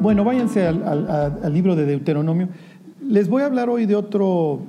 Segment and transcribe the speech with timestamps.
[0.00, 2.48] Bueno, váyanse al, libro de Deuteronomio.
[3.06, 4.60] Les voy a hablar hoy de otro,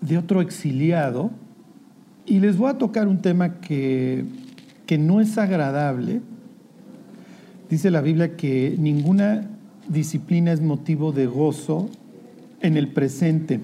[0.00, 1.30] de otro exiliado
[2.24, 4.24] y les voy a tocar un tema que,
[4.86, 6.22] que no es agradable.
[7.68, 9.46] Dice la Biblia que ninguna
[9.88, 11.90] disciplina es motivo de gozo
[12.62, 13.60] en el presente,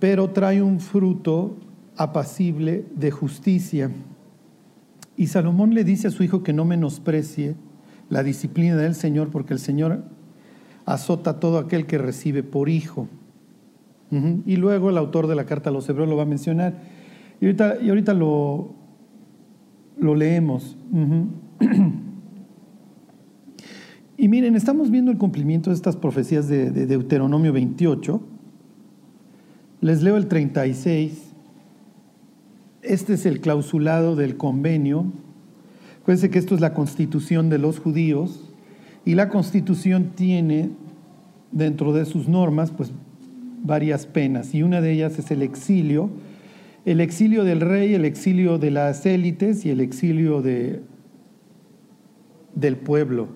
[0.00, 1.56] pero trae un fruto
[1.96, 3.92] apacible de justicia.
[5.16, 7.54] Y Salomón le dice a su hijo que no menosprecie
[8.14, 10.04] la disciplina del Señor, porque el Señor
[10.86, 13.08] azota a todo aquel que recibe por hijo.
[14.46, 16.74] Y luego el autor de la carta a los hebreos lo va a mencionar.
[17.40, 18.72] Y ahorita, y ahorita lo,
[19.98, 20.76] lo leemos.
[24.16, 28.22] y miren, estamos viendo el cumplimiento de estas profecías de, de Deuteronomio 28.
[29.80, 31.34] Les leo el 36.
[32.82, 35.06] Este es el clausulado del convenio
[36.04, 38.52] Acuérdense que esto es la constitución de los judíos
[39.06, 40.68] y la constitución tiene
[41.50, 42.92] dentro de sus normas pues
[43.62, 46.10] varias penas y una de ellas es el exilio,
[46.84, 50.82] el exilio del rey, el exilio de las élites y el exilio de,
[52.54, 53.28] del pueblo.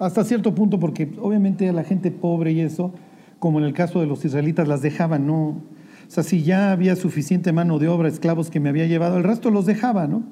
[0.00, 2.92] Hasta cierto punto porque obviamente a la gente pobre y eso,
[3.38, 5.44] como en el caso de los israelitas, las dejaban, ¿no?
[5.44, 5.60] O
[6.08, 9.52] sea, si ya había suficiente mano de obra, esclavos que me había llevado, el resto
[9.52, 10.24] los dejaba, ¿no?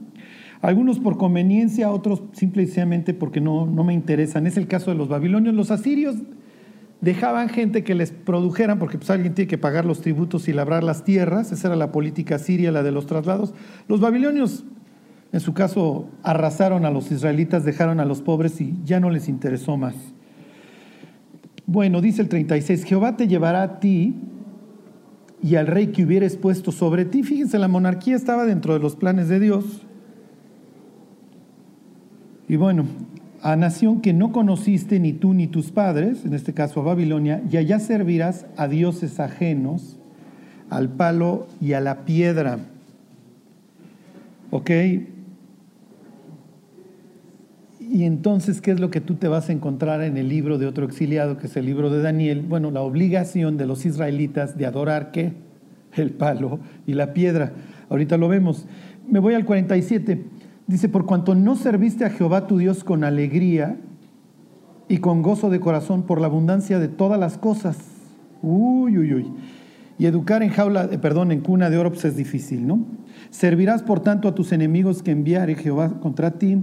[0.62, 4.46] Algunos por conveniencia, otros simplemente porque no, no me interesan.
[4.46, 5.54] Es el caso de los babilonios.
[5.54, 6.16] Los asirios
[7.00, 10.84] dejaban gente que les produjeran, porque pues alguien tiene que pagar los tributos y labrar
[10.84, 13.54] las tierras, esa era la política siria, la de los traslados.
[13.88, 14.64] Los babilonios,
[15.32, 19.28] en su caso, arrasaron a los israelitas, dejaron a los pobres y ya no les
[19.28, 19.94] interesó más.
[21.66, 24.16] Bueno, dice el 36, Jehová te llevará a ti
[25.42, 27.22] y al rey que hubieres puesto sobre ti.
[27.22, 29.86] Fíjense, la monarquía estaba dentro de los planes de Dios.
[32.50, 32.84] Y bueno,
[33.42, 37.40] a nación que no conociste ni tú ni tus padres, en este caso a Babilonia,
[37.48, 39.96] y allá servirás a dioses ajenos,
[40.68, 42.58] al palo y a la piedra.
[44.50, 44.68] ¿Ok?
[47.78, 50.66] Y entonces, ¿qué es lo que tú te vas a encontrar en el libro de
[50.66, 52.40] otro exiliado, que es el libro de Daniel?
[52.40, 55.34] Bueno, la obligación de los israelitas de adorar qué?
[55.94, 57.52] El palo y la piedra.
[57.90, 58.66] Ahorita lo vemos.
[59.08, 60.39] Me voy al 47.
[60.70, 63.76] Dice, por cuanto no serviste a Jehová tu Dios con alegría
[64.86, 67.76] y con gozo de corazón por la abundancia de todas las cosas.
[68.40, 69.32] Uy, uy, uy.
[69.98, 72.84] Y educar en jaula, eh, perdón, en cuna de oro es difícil, ¿no?
[73.30, 76.62] Servirás por tanto a tus enemigos que enviare Jehová contra ti,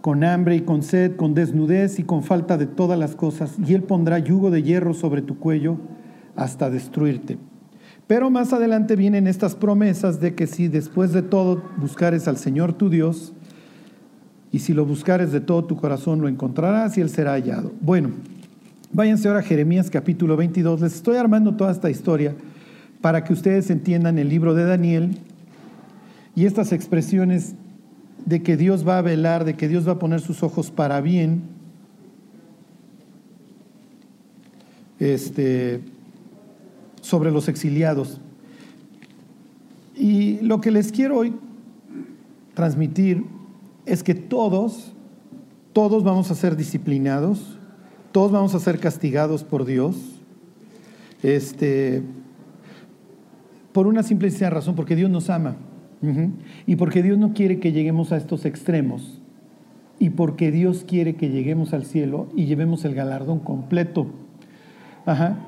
[0.00, 3.74] con hambre y con sed, con desnudez y con falta de todas las cosas, y
[3.74, 5.76] él pondrá yugo de hierro sobre tu cuello
[6.34, 7.38] hasta destruirte.
[8.12, 12.74] Pero más adelante vienen estas promesas de que si después de todo buscares al Señor
[12.74, 13.32] tu Dios,
[14.50, 17.72] y si lo buscares de todo tu corazón lo encontrarás y él será hallado.
[17.80, 18.10] Bueno,
[18.92, 20.82] váyanse ahora a Jeremías capítulo 22.
[20.82, 22.34] Les estoy armando toda esta historia
[23.00, 25.16] para que ustedes entiendan el libro de Daniel
[26.36, 27.54] y estas expresiones
[28.26, 31.00] de que Dios va a velar, de que Dios va a poner sus ojos para
[31.00, 31.44] bien.
[34.98, 35.80] Este,
[37.02, 38.20] sobre los exiliados.
[39.94, 41.34] Y lo que les quiero hoy
[42.54, 43.24] transmitir
[43.84, 44.94] es que todos,
[45.74, 47.58] todos vamos a ser disciplinados,
[48.12, 49.96] todos vamos a ser castigados por Dios,
[51.22, 52.02] este,
[53.72, 55.56] por una simple y sencilla razón, porque Dios nos ama
[56.66, 59.20] y porque Dios no quiere que lleguemos a estos extremos
[60.00, 64.06] y porque Dios quiere que lleguemos al cielo y llevemos el galardón completo.
[65.06, 65.46] Ajá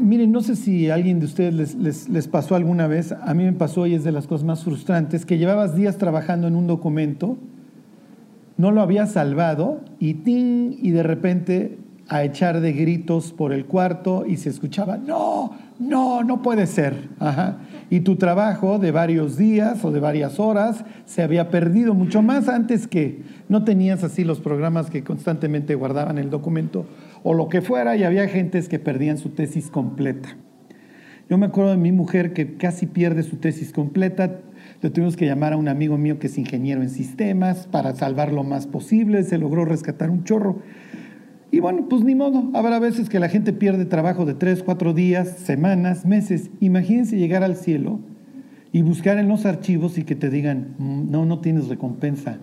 [0.00, 3.86] miren, no sé si alguien de ustedes les, pasó alguna vez, a mí me pasó
[3.86, 7.36] y es de las cosas más frustrantes, que llevabas días trabajando en un documento,
[8.56, 10.76] no lo habías salvado y ¡ting!
[10.82, 11.78] y de repente
[12.08, 17.08] a echar de gritos por el cuarto y se escuchaba, no, no, no puede ser.
[17.90, 22.48] Y tu trabajo de varios días o de varias horas se había perdido mucho más
[22.48, 26.86] antes que no tenías así los programas que constantemente guardaban el documento
[27.22, 30.36] o lo que fuera y había gentes que perdían su tesis completa.
[31.28, 34.40] Yo me acuerdo de mi mujer que casi pierde su tesis completa,
[34.80, 38.32] le tuvimos que llamar a un amigo mío que es ingeniero en sistemas para salvar
[38.32, 40.62] lo más posible, se logró rescatar un chorro.
[41.50, 44.92] Y bueno, pues ni modo, habrá veces que la gente pierde trabajo de tres, cuatro
[44.92, 46.50] días, semanas, meses.
[46.60, 48.00] Imagínense llegar al cielo
[48.70, 52.38] y buscar en los archivos y que te digan, mm, no, no tienes recompensa.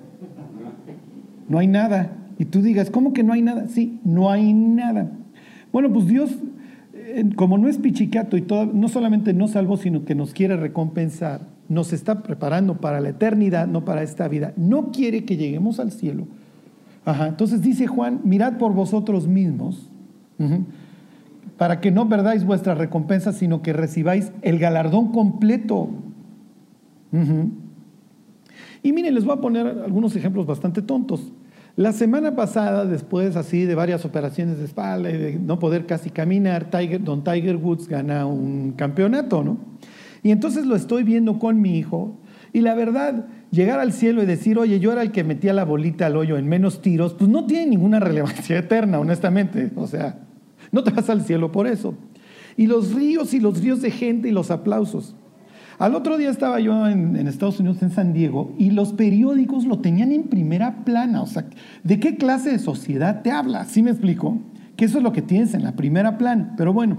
[1.48, 2.12] No hay nada.
[2.38, 3.68] Y tú digas, ¿cómo que no hay nada?
[3.68, 5.12] Sí, no hay nada.
[5.72, 6.32] Bueno, pues Dios,
[6.94, 10.58] eh, como no es pichicato y todo, no solamente nos salvó, sino que nos quiere
[10.58, 14.54] recompensar, nos está preparando para la eternidad, no para esta vida.
[14.58, 16.28] No quiere que lleguemos al cielo
[17.06, 17.28] Ajá.
[17.28, 19.90] Entonces dice Juan, mirad por vosotros mismos,
[21.56, 25.90] para que no perdáis vuestra recompensa, sino que recibáis el galardón completo.
[28.84, 31.32] Y miren, les voy a poner algunos ejemplos bastante tontos.
[31.78, 36.10] La semana pasada, después así de varias operaciones de espalda y de no poder casi
[36.10, 39.58] caminar, Tiger, don Tiger Woods gana un campeonato, ¿no?
[40.24, 42.18] Y entonces lo estoy viendo con mi hijo
[42.56, 45.66] y la verdad, llegar al cielo y decir, oye, yo era el que metía la
[45.66, 49.72] bolita al hoyo en menos tiros, pues no tiene ninguna relevancia eterna, honestamente.
[49.76, 50.20] O sea,
[50.72, 51.96] no te vas al cielo por eso.
[52.56, 55.18] Y los ríos y los ríos de gente y los aplausos.
[55.78, 59.80] Al otro día estaba yo en, Estados Unidos, en San Diego, y los periódicos lo
[59.80, 61.22] tenían en primera plana.
[61.22, 61.46] O sea,
[61.84, 63.66] ¿de qué clase de sociedad te habla?
[63.66, 64.40] ¿Sí me explico?
[64.78, 66.54] Que eso es lo que tienes en la primera plana.
[66.58, 66.98] Pero bueno,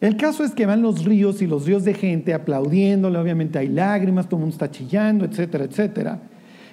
[0.00, 3.68] el caso es que van los ríos y los ríos de gente aplaudiéndole, obviamente hay
[3.68, 6.20] lágrimas, todo el mundo está chillando, etcétera, etcétera.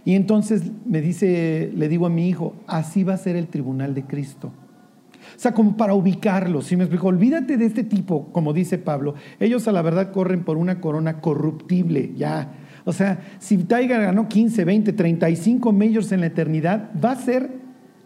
[0.05, 3.93] Y entonces me dice, le digo a mi hijo, así va a ser el tribunal
[3.93, 4.51] de Cristo.
[5.35, 7.07] O sea, como para ubicarlo, ¿sí me explico?
[7.07, 9.15] Olvídate de este tipo, como dice Pablo.
[9.39, 12.53] Ellos a la verdad corren por una corona corruptible, ya.
[12.85, 17.51] O sea, si Tiger ganó 15, 20, 35 majors en la eternidad, va a ser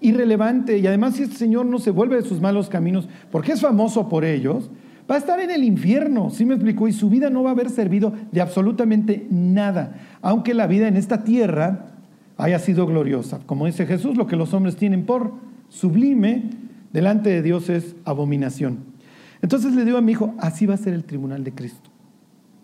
[0.01, 0.77] irrelevante.
[0.77, 4.09] Y además, si este señor no se vuelve de sus malos caminos, porque es famoso
[4.09, 4.71] por ellos,
[5.09, 6.87] va a estar en el infierno, ¿sí me explicó?
[6.87, 10.97] Y su vida no va a haber servido de absolutamente nada, aunque la vida en
[10.97, 11.87] esta tierra
[12.37, 13.39] haya sido gloriosa.
[13.45, 15.33] Como dice Jesús, lo que los hombres tienen por
[15.67, 16.49] sublime,
[16.91, 18.79] delante de Dios es abominación.
[19.41, 21.89] Entonces le digo a mi hijo, así va a ser el tribunal de Cristo.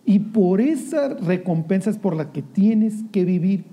[0.06, 3.64] Y por esa recompensa es por la que tienes que vivir.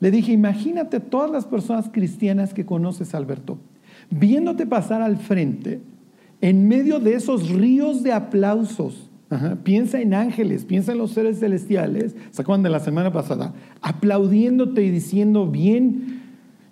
[0.00, 3.58] Le dije, imagínate todas las personas cristianas que conoces, Alberto,
[4.10, 5.80] viéndote pasar al frente,
[6.40, 9.10] en medio de esos ríos de aplausos.
[9.62, 13.54] piensa en ángeles, piensa en los seres celestiales, ¿se acuerdan de la semana pasada?
[13.80, 16.19] Aplaudiéndote y diciendo bien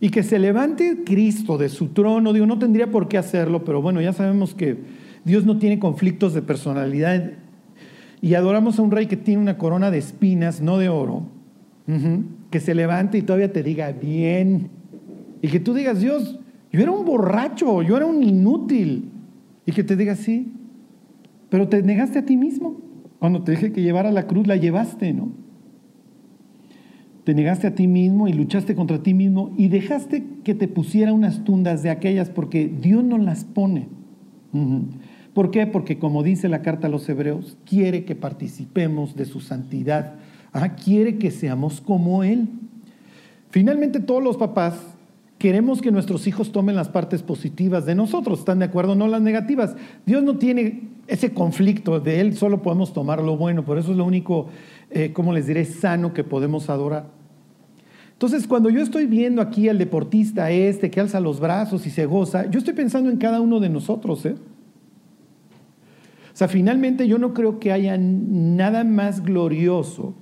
[0.00, 3.82] y que se levante Cristo de su trono, digo, no tendría por qué hacerlo, pero
[3.82, 4.76] bueno, ya sabemos que
[5.24, 7.32] Dios no tiene conflictos de personalidad
[8.20, 11.22] y adoramos a un rey que tiene una corona de espinas, no de oro,
[12.50, 14.68] que se levante y todavía te diga bien,
[15.40, 16.38] y que tú digas, Dios,
[16.70, 19.10] yo era un borracho, yo era un inútil,
[19.64, 20.52] y que te diga, sí,
[21.48, 22.76] pero te negaste a ti mismo.
[23.18, 25.30] Cuando te dije que llevara la cruz, la llevaste, ¿no?
[27.28, 31.12] Te negaste a ti mismo y luchaste contra ti mismo y dejaste que te pusiera
[31.12, 33.86] unas tundas de aquellas porque Dios no las pone.
[35.34, 35.66] ¿Por qué?
[35.66, 40.14] Porque como dice la carta a los hebreos, quiere que participemos de su santidad.
[40.54, 42.48] Ah, quiere que seamos como Él.
[43.50, 44.80] Finalmente todos los papás
[45.36, 48.94] queremos que nuestros hijos tomen las partes positivas de nosotros, ¿están de acuerdo?
[48.94, 49.76] No las negativas.
[50.06, 53.98] Dios no tiene ese conflicto, de Él solo podemos tomar lo bueno, por eso es
[53.98, 54.46] lo único,
[54.90, 57.17] eh, como les diré, sano que podemos adorar.
[58.18, 62.04] Entonces, cuando yo estoy viendo aquí al deportista este que alza los brazos y se
[62.04, 64.26] goza, yo estoy pensando en cada uno de nosotros.
[64.26, 64.34] ¿eh?
[64.34, 70.14] O sea, finalmente yo no creo que haya nada más glorioso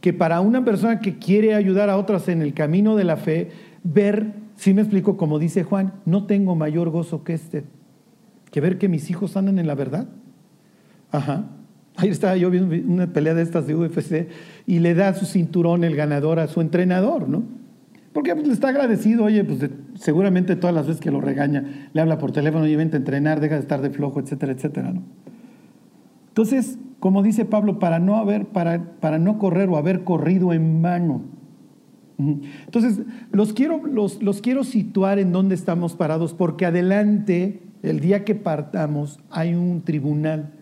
[0.00, 3.50] que para una persona que quiere ayudar a otras en el camino de la fe,
[3.84, 7.62] ver, si me explico, como dice Juan, no tengo mayor gozo que este,
[8.50, 10.08] que ver que mis hijos andan en la verdad.
[11.12, 11.44] Ajá.
[12.00, 14.28] Ahí estaba yo viendo una pelea de estas de UFC
[14.66, 17.42] y le da su cinturón el ganador a su entrenador, ¿no?
[18.12, 22.00] Porque pues, le está agradecido, oye, pues seguramente todas las veces que lo regaña, le
[22.00, 25.02] habla por teléfono, y vente a entrenar, deja de estar de flojo, etcétera, etcétera, ¿no?
[26.28, 30.80] Entonces, como dice Pablo, para no, haber, para, para no correr o haber corrido en
[30.80, 31.22] vano.
[32.18, 33.00] Entonces,
[33.32, 38.34] los quiero, los, los quiero situar en dónde estamos parados, porque adelante, el día que
[38.34, 40.52] partamos, hay un tribunal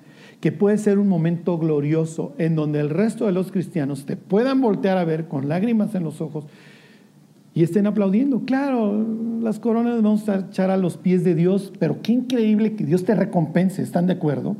[0.40, 4.60] que puede ser un momento glorioso en donde el resto de los cristianos te puedan
[4.60, 6.46] voltear a ver con lágrimas en los ojos
[7.54, 8.42] y estén aplaudiendo.
[8.44, 9.04] Claro,
[9.42, 13.04] las coronas vamos a echar a los pies de Dios, pero qué increíble que Dios
[13.04, 14.56] te recompense, ¿están de acuerdo?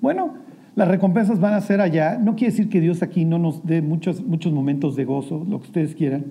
[0.00, 0.34] Bueno,
[0.76, 2.16] las recompensas van a ser allá.
[2.16, 5.60] No quiere decir que Dios aquí no nos dé muchos, muchos momentos de gozo, lo
[5.60, 6.24] que ustedes quieran.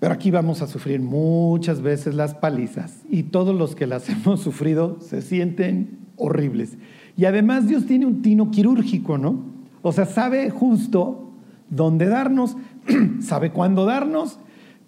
[0.00, 4.40] Pero aquí vamos a sufrir muchas veces las palizas y todos los que las hemos
[4.40, 6.76] sufrido se sienten horribles.
[7.16, 9.42] Y además Dios tiene un tino quirúrgico, ¿no?
[9.82, 11.32] O sea, sabe justo
[11.70, 12.56] dónde darnos,
[13.20, 14.38] sabe cuándo darnos,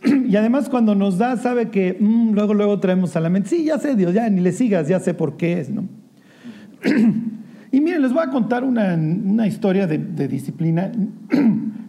[0.05, 3.65] y además cuando nos da, sabe que mm, luego, luego traemos a la mente, sí,
[3.65, 5.85] ya sé Dios, ya ni le sigas, ya sé por qué es, ¿no?
[7.73, 10.91] y miren, les voy a contar una, historia de, disciplina.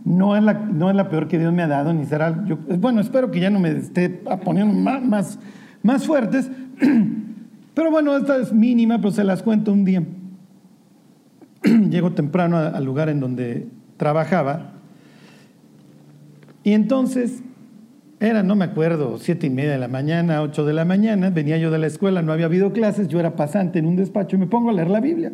[0.05, 2.31] no, es la, no es la peor que Dios me ha dado, ni será,
[2.79, 4.09] bueno, espero que ya no me esté
[4.43, 5.39] poniendo más, más,
[5.81, 6.49] más fuertes,
[7.73, 10.03] pero bueno, esta es mínima, pero se las cuento un día.
[11.89, 14.71] Llego temprano al lugar en donde trabajaba
[16.63, 17.43] y entonces
[18.19, 21.57] Era, no me acuerdo, siete y media de la mañana, ocho de la mañana, venía
[21.57, 24.39] yo de la escuela, no había habido clases, yo era pasante en un despacho y
[24.39, 25.31] me pongo a leer la Biblia.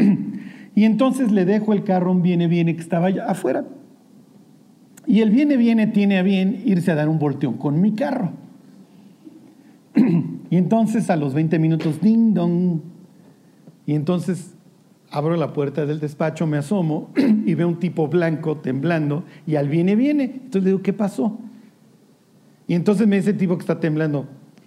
[0.74, 3.64] y entonces le dejo el carro un viene, viene que estaba allá afuera.
[5.06, 8.32] Y el viene, viene tiene a bien irse a dar un volteón con mi carro.
[10.52, 12.80] y entonces a los 20 minutos, ding dong.
[13.86, 14.52] Y entonces
[15.10, 17.10] abro la puerta del despacho, me asomo
[17.46, 20.24] y veo un tipo blanco temblando y al viene, viene.
[20.24, 21.38] Entonces le digo, ¿qué pasó?
[22.68, 24.26] Y entonces me dice el tipo que está temblando,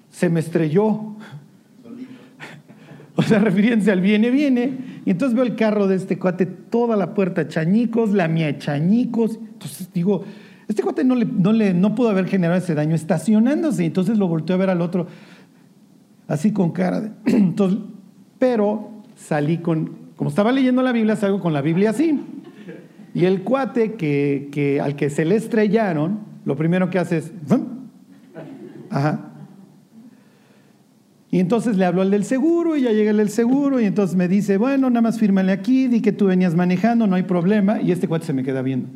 [0.10, 1.18] se me estrelló.
[3.18, 5.02] O sea, refiriéndose al viene, viene.
[5.06, 9.40] Y entonces veo el carro de este cuate, toda la puerta chañicos, la mía chañicos.
[9.40, 10.26] Entonces digo,
[10.68, 13.86] este cuate no, le, no, le, no pudo haber generado ese daño estacionándose.
[13.86, 15.08] Entonces lo volteó a ver al otro,
[16.28, 17.12] así con cara de...
[17.26, 17.80] Entonces,
[18.40, 22.20] pero salí con, como estaba leyendo la Biblia, salgo con la Biblia así.
[23.14, 27.32] Y el cuate que, que al que se le estrellaron, lo primero que hace es...
[28.90, 29.32] Ajá.
[31.32, 34.16] Y entonces le habló al del seguro y ya llega el del seguro y entonces
[34.16, 37.82] me dice, bueno, nada más fírmale aquí, di que tú venías manejando, no hay problema.
[37.82, 38.88] Y este cuate se me queda viendo.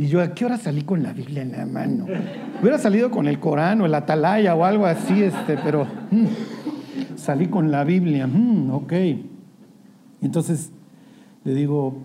[0.00, 2.06] Y yo, ¿a qué hora salí con la Biblia en la mano?
[2.58, 7.48] Hubiera salido con el Corán o el Atalaya o algo así, este, pero mm, salí
[7.48, 8.92] con la Biblia, mm, ok.
[10.22, 10.72] Entonces
[11.44, 11.98] le digo,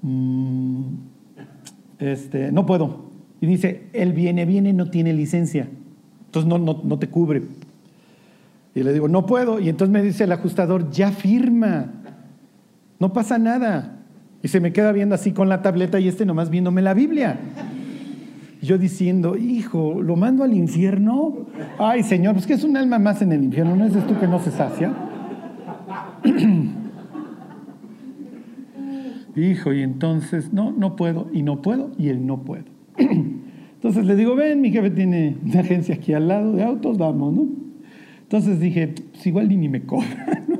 [0.00, 0.84] mm,
[1.98, 3.10] este, no puedo.
[3.42, 5.68] Y dice, él viene, viene, no tiene licencia.
[6.24, 7.42] Entonces no, no, no te cubre.
[8.74, 9.60] Y le digo, no puedo.
[9.60, 11.92] Y entonces me dice el ajustador, ya firma.
[12.98, 13.97] No pasa nada.
[14.42, 17.38] Y se me queda viendo así con la tableta y este nomás viéndome la Biblia.
[18.62, 21.46] Yo diciendo, hijo, ¿lo mando al infierno?
[21.78, 24.26] Ay, Señor, pues que es un alma más en el infierno, ¿no es esto que
[24.26, 24.92] no se sacia?
[29.36, 32.64] hijo, y entonces, no, no puedo, y no puedo, y él no puede.
[32.96, 37.34] entonces le digo, ven, mi jefe tiene una agencia aquí al lado de autos, vamos,
[37.34, 37.46] ¿no?
[38.22, 40.44] Entonces dije, pues igual ni me cobra.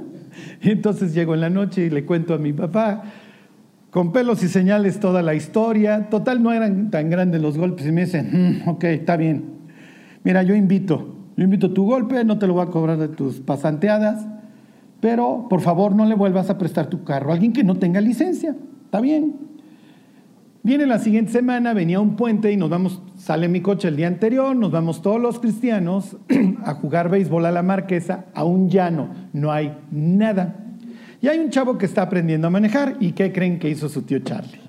[0.61, 3.05] Y entonces llego en la noche y le cuento a mi papá,
[3.91, 6.09] con pelos y señales, toda la historia.
[6.11, 7.87] Total, no eran tan grandes los golpes.
[7.87, 9.45] Y me dicen, mm, ok, está bien.
[10.25, 13.41] Mira, yo invito, yo invito tu golpe, no te lo voy a cobrar de tus
[13.41, 14.27] pasanteadas,
[15.01, 18.01] pero por favor no le vuelvas a prestar tu carro a alguien que no tenga
[18.01, 18.57] licencia.
[18.85, 19.49] Está bien.
[20.63, 24.09] Viene la siguiente semana, venía un puente y nos vamos, sale mi coche el día
[24.09, 26.17] anterior, nos vamos todos los cristianos
[26.65, 30.68] a jugar béisbol a la marquesa, a un llano, no hay nada.
[31.21, 34.03] Y hay un chavo que está aprendiendo a manejar y ¿qué creen que hizo su
[34.03, 34.61] tío Charlie?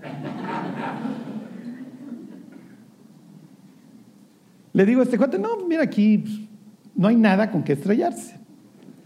[4.73, 6.39] Le digo a este cuate, no, mira aquí, pues,
[6.95, 8.37] no hay nada con que estrellarse.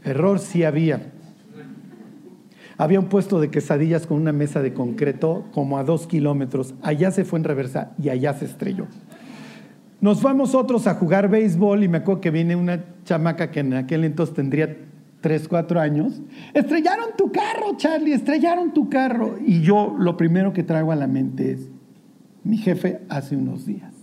[0.04, 1.12] Error sí había.
[2.78, 6.74] Había un puesto de quesadillas con una mesa de concreto como a dos kilómetros.
[6.82, 8.88] Allá se fue en reversa y allá se estrelló.
[10.02, 13.74] Nos vamos otros a jugar béisbol y me acuerdo que viene una chamaca que en
[13.74, 14.76] aquel entonces tendría
[15.24, 16.22] tres, cuatro años.
[16.54, 19.38] Estrellaron tu carro, Charlie, estrellaron tu carro.
[19.44, 21.70] Y yo lo primero que traigo a la mente es
[22.44, 23.94] mi jefe hace unos días.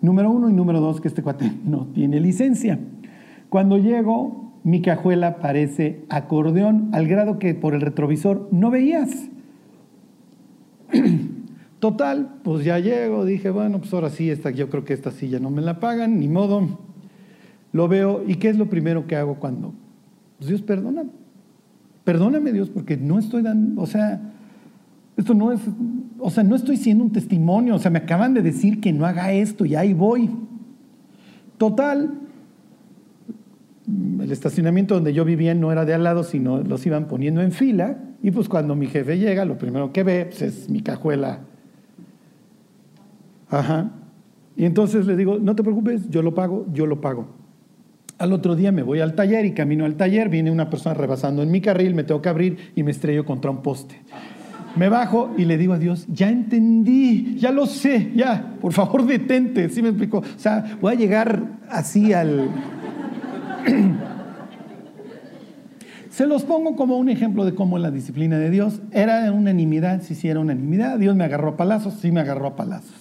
[0.00, 2.80] Número uno y número dos, que este cuate no tiene licencia.
[3.48, 9.30] Cuando llego, mi cajuela parece acordeón, al grado que por el retrovisor no veías.
[11.78, 15.38] Total, pues ya llego, dije, bueno, pues ahora sí, esta, yo creo que esta silla
[15.38, 16.80] no me la pagan, ni modo.
[17.70, 19.72] Lo veo, ¿y qué es lo primero que hago cuando?
[20.38, 21.10] Pues Dios, perdóname.
[22.04, 24.20] Perdóname, Dios, porque no estoy dando, o sea,
[25.16, 25.60] esto no es,
[26.18, 29.06] o sea, no estoy siendo un testimonio, o sea, me acaban de decir que no
[29.06, 30.28] haga esto y ahí voy.
[31.56, 32.12] Total,
[33.86, 37.52] el estacionamiento donde yo vivía no era de al lado, sino los iban poniendo en
[37.52, 37.98] fila.
[38.22, 41.40] Y pues cuando mi jefe llega, lo primero que ve pues, es mi cajuela.
[43.48, 43.92] Ajá.
[44.56, 47.28] Y entonces le digo, no te preocupes, yo lo pago, yo lo pago.
[48.18, 51.42] Al otro día me voy al taller y camino al taller, viene una persona rebasando
[51.42, 54.00] en mi carril, me tengo que abrir y me estrello contra un poste.
[54.76, 59.06] Me bajo y le digo a Dios, ya entendí, ya lo sé, ya, por favor
[59.06, 60.18] detente, ¿sí me explico?
[60.18, 62.50] O sea, voy a llegar así al,
[66.14, 70.14] Se los pongo como un ejemplo de cómo la disciplina de Dios era unanimidad, si
[70.14, 72.94] sí era unanimidad, Dios me agarró a palazos, sí me agarró a palazos.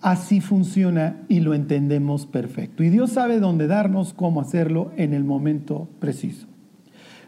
[0.00, 2.84] Así funciona y lo entendemos perfecto.
[2.84, 6.46] Y Dios sabe dónde darnos, cómo hacerlo en el momento preciso.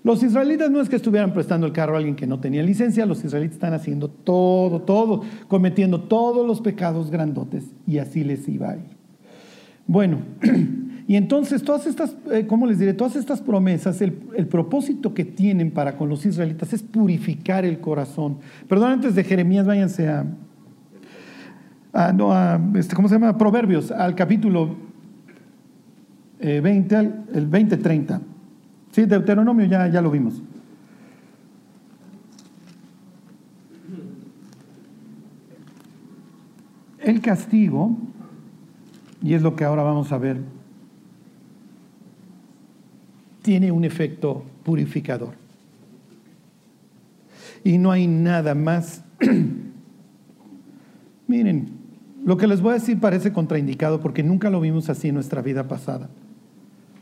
[0.02, 3.04] Los israelitas no es que estuvieran prestando el carro a alguien que no tenía licencia,
[3.04, 8.70] los israelitas están haciendo todo, todo, cometiendo todos los pecados grandotes y así les iba
[8.70, 8.96] a ir.
[9.86, 10.18] Bueno,
[11.10, 12.94] Y entonces todas estas, eh, ¿cómo les diré?
[12.94, 18.38] Todas estas promesas, el, propósito que tienen para con los israelitas es purificar el corazón.
[18.68, 20.24] Perdón, antes de Jeremías, váyanse a...
[21.92, 23.36] ah, no, a, este, ¿cómo se llama?
[23.36, 24.76] Proverbios, al capítulo
[26.40, 28.20] 20, eh, el 20-30.
[28.92, 30.42] Sí, Deuteronomio ya, ya lo vimos.
[37.00, 37.96] El castigo,
[39.22, 40.38] y es lo que ahora vamos a ver,
[43.42, 45.34] tiene un efecto purificador.
[47.64, 49.02] Y no hay nada más.
[51.26, 51.79] Miren,
[52.30, 55.42] lo que les voy a decir parece contraindicado porque nunca lo vimos así en nuestra
[55.42, 56.10] vida pasada.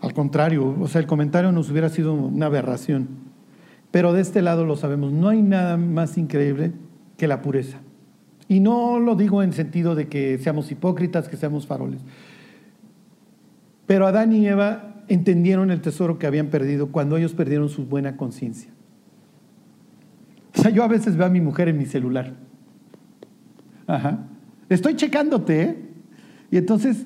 [0.00, 3.08] Al contrario, o sea, el comentario nos hubiera sido una aberración.
[3.90, 6.73] Pero de este lado lo sabemos, no hay nada más increíble
[7.18, 7.76] que la pureza.
[8.49, 12.00] Y no lo digo en sentido de que seamos hipócritas, que seamos faroles.
[13.85, 18.16] Pero Adán y Eva entendieron el tesoro que habían perdido cuando ellos perdieron su buena
[18.16, 18.70] conciencia.
[20.56, 22.32] O sea, yo a veces veo a mi mujer en mi celular.
[23.87, 24.27] Ajá.
[24.68, 25.62] Estoy checándote.
[25.62, 25.76] ¿eh?
[26.50, 27.04] Y entonces,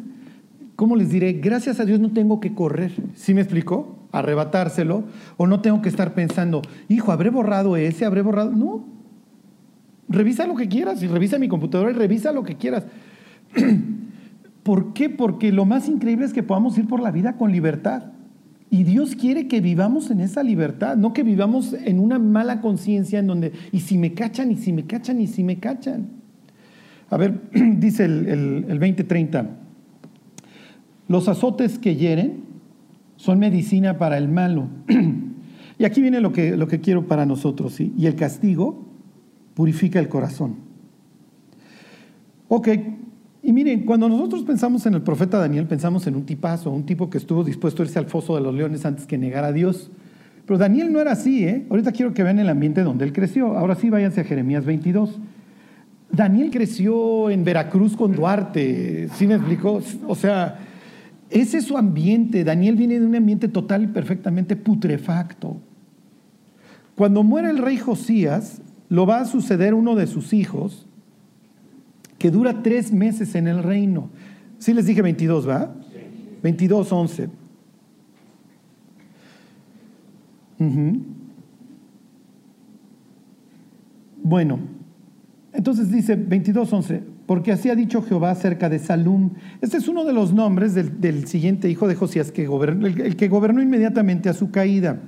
[0.77, 1.33] ¿cómo les diré?
[1.35, 2.93] Gracias a Dios no tengo que correr.
[3.15, 3.97] ¿Sí me explicó?
[4.13, 5.05] Arrebatárselo.
[5.37, 8.05] O no tengo que estar pensando, hijo, ¿habré borrado ese?
[8.05, 8.51] ¿Habré borrado?
[8.53, 8.85] No.
[10.09, 12.85] Revisa lo que quieras y revisa mi computadora y revisa lo que quieras.
[14.63, 15.09] ¿Por qué?
[15.09, 18.13] Porque lo más increíble es que podamos ir por la vida con libertad.
[18.71, 23.19] Y Dios quiere que vivamos en esa libertad, no que vivamos en una mala conciencia
[23.19, 26.22] en donde, y si me cachan, y si me cachan, y si me cachan.
[27.13, 29.51] A ver, dice el, el, 2030,
[31.09, 32.45] los azotes que hieren
[33.17, 34.69] son medicina para el malo.
[35.79, 37.79] y aquí viene lo que, lo que quiero para nosotros.
[37.81, 38.87] Y el castigo
[39.53, 40.57] purifica el corazón.
[42.49, 42.69] Ok,
[43.43, 47.11] y miren, cuando nosotros pensamos en el profeta Daniel, pensamos en un tipazo, un tipo
[47.11, 49.91] que estuvo dispuesto a irse al foso de los leones antes que negar a Dios.
[50.47, 51.67] Pero Daniel no era así, ¿eh?
[51.69, 53.59] Ahorita quiero que vean el ambiente donde él creció.
[53.59, 55.21] Ahora sí, váyanse a Jeremías 22.
[56.13, 59.81] Daniel creció en Veracruz con Duarte, ¿sí me explicó?
[60.07, 60.59] O sea,
[61.31, 62.45] ese es su ambiente.
[62.45, 65.57] Daniel viene de un ambiente total y perfectamente putrefacto.
[66.95, 70.87] Cuando muere el rey Josías, lo va a suceder uno de sus hijos,
[72.19, 74.11] que dura tres meses en el reino.
[74.59, 75.75] Sí les dije 22, ¿va?
[76.43, 77.31] 22, 11.
[84.23, 84.59] Bueno,
[85.55, 89.31] entonces dice 22, 11, porque así ha dicho Jehová acerca de Salum.
[89.61, 93.61] Este es uno de los nombres del, siguiente hijo de Josías, que el que gobernó
[93.61, 95.01] inmediatamente a su caída.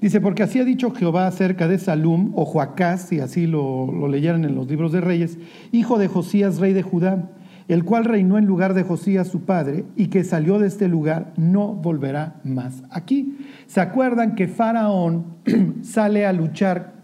[0.00, 4.08] Dice, porque así ha dicho Jehová acerca de Salum, o Joacás, si así lo, lo
[4.08, 5.38] leyeran en los libros de Reyes,
[5.72, 7.30] hijo de Josías, rey de Judá,
[7.68, 11.32] el cual reinó en lugar de Josías su padre, y que salió de este lugar,
[11.36, 13.38] no volverá más aquí.
[13.66, 15.36] ¿Se acuerdan que Faraón
[15.82, 16.97] sale a luchar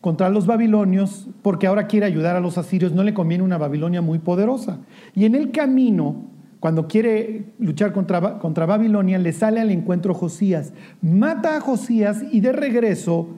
[0.00, 2.92] contra los babilonios porque ahora quiere ayudar a los asirios?
[2.92, 4.80] No le conviene una Babilonia muy poderosa.
[5.14, 10.74] Y en el camino cuando quiere luchar contra, contra, Babilonia, le sale al encuentro Josías,
[11.00, 13.28] mata a Josías y de regreso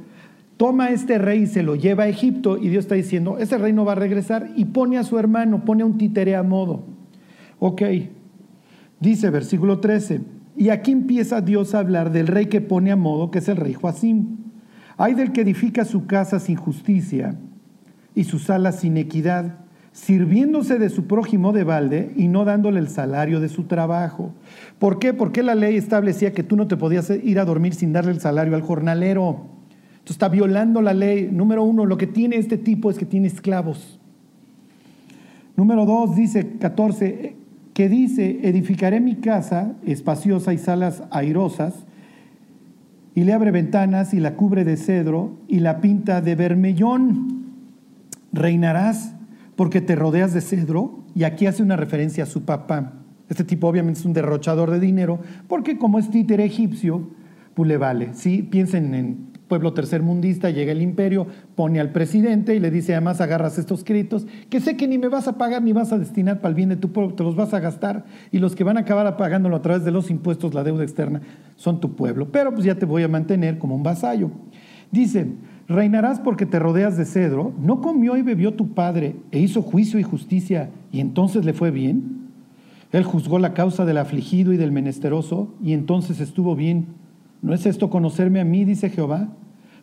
[0.57, 3.59] toma a este rey y se lo lleva a Egipto y Dios está diciendo, ese
[3.59, 6.42] rey no va a regresar y pone a su hermano, pone a un títere a
[6.42, 6.85] modo.
[7.59, 7.83] Ok,
[9.01, 10.20] dice versículo 13,
[10.57, 13.57] y aquí empieza Dios a hablar del rey que pone a modo, que es el
[13.57, 14.41] rey Joacim.
[15.03, 17.35] Hay del que edifica su casa sin justicia
[18.15, 19.57] y sus alas sin equidad
[19.91, 24.33] sirviéndose de su prójimo de balde y no dándole el salario de su trabajo.
[24.79, 25.12] ¿Por qué?
[25.12, 28.21] Porque la ley establecía que tú no te podías ir a dormir sin darle el
[28.21, 29.49] salario al jornalero.
[29.91, 31.29] Entonces está violando la ley.
[31.33, 33.99] Número uno, lo que tiene este tipo es que tiene esclavos.
[35.57, 37.35] Número dos, dice 14,
[37.75, 41.87] que dice, edificaré mi casa espaciosa y salas airosas,
[43.14, 47.42] y le abre ventanas y la cubre de cedro y la pinta de vermellón.
[48.33, 49.14] Reinarás
[49.57, 52.94] porque te rodeas de cedro, y aquí hace una referencia a su papá.
[53.29, 57.11] Este tipo obviamente es un derrochador de dinero, porque como es títere egipcio,
[57.55, 58.14] pues le vale.
[58.14, 58.42] ¿sí?
[58.42, 63.59] Piensen en pueblo tercermundista, llega el imperio, pone al presidente y le dice, además agarras
[63.59, 66.49] estos créditos, que sé que ni me vas a pagar ni vas a destinar para
[66.49, 68.81] el bien de tu pueblo, te los vas a gastar, y los que van a
[68.81, 71.21] acabar pagándolo a través de los impuestos, la deuda externa,
[71.57, 72.33] son tu pueblo.
[72.33, 74.31] Pero pues ya te voy a mantener como un vasallo.
[74.91, 75.27] Dice,
[75.69, 77.53] Reinarás porque te rodeas de cedro.
[77.61, 81.71] ¿No comió y bebió tu padre e hizo juicio y justicia y entonces le fue
[81.71, 82.23] bien?
[82.91, 87.02] Él juzgó la causa del afligido y del menesteroso y entonces estuvo bien.
[87.42, 89.28] ¿No es esto conocerme a mí, dice Jehová?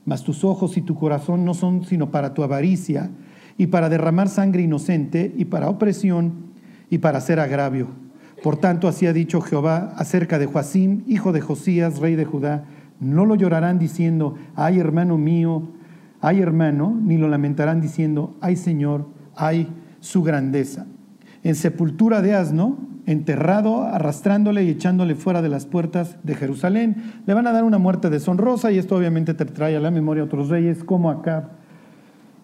[0.05, 3.11] Mas tus ojos y tu corazón no son sino para tu avaricia
[3.57, 6.49] y para derramar sangre inocente y para opresión
[6.89, 7.89] y para hacer agravio.
[8.41, 12.63] Por tanto, así ha dicho Jehová acerca de Joacim, hijo de Josías, rey de Judá.
[13.01, 15.63] No lo llorarán diciendo, ay hermano mío,
[16.21, 19.67] ay hermano, ni lo lamentarán diciendo, ay Señor, ay
[19.99, 20.87] su grandeza.
[21.43, 22.77] en sepultura de asno,
[23.09, 26.95] enterrado, arrastrándole y echándole fuera de las puertas de Jerusalén.
[27.25, 30.21] Le van a dar una muerte deshonrosa y esto obviamente te trae a la memoria
[30.21, 31.45] a otros reyes como Acab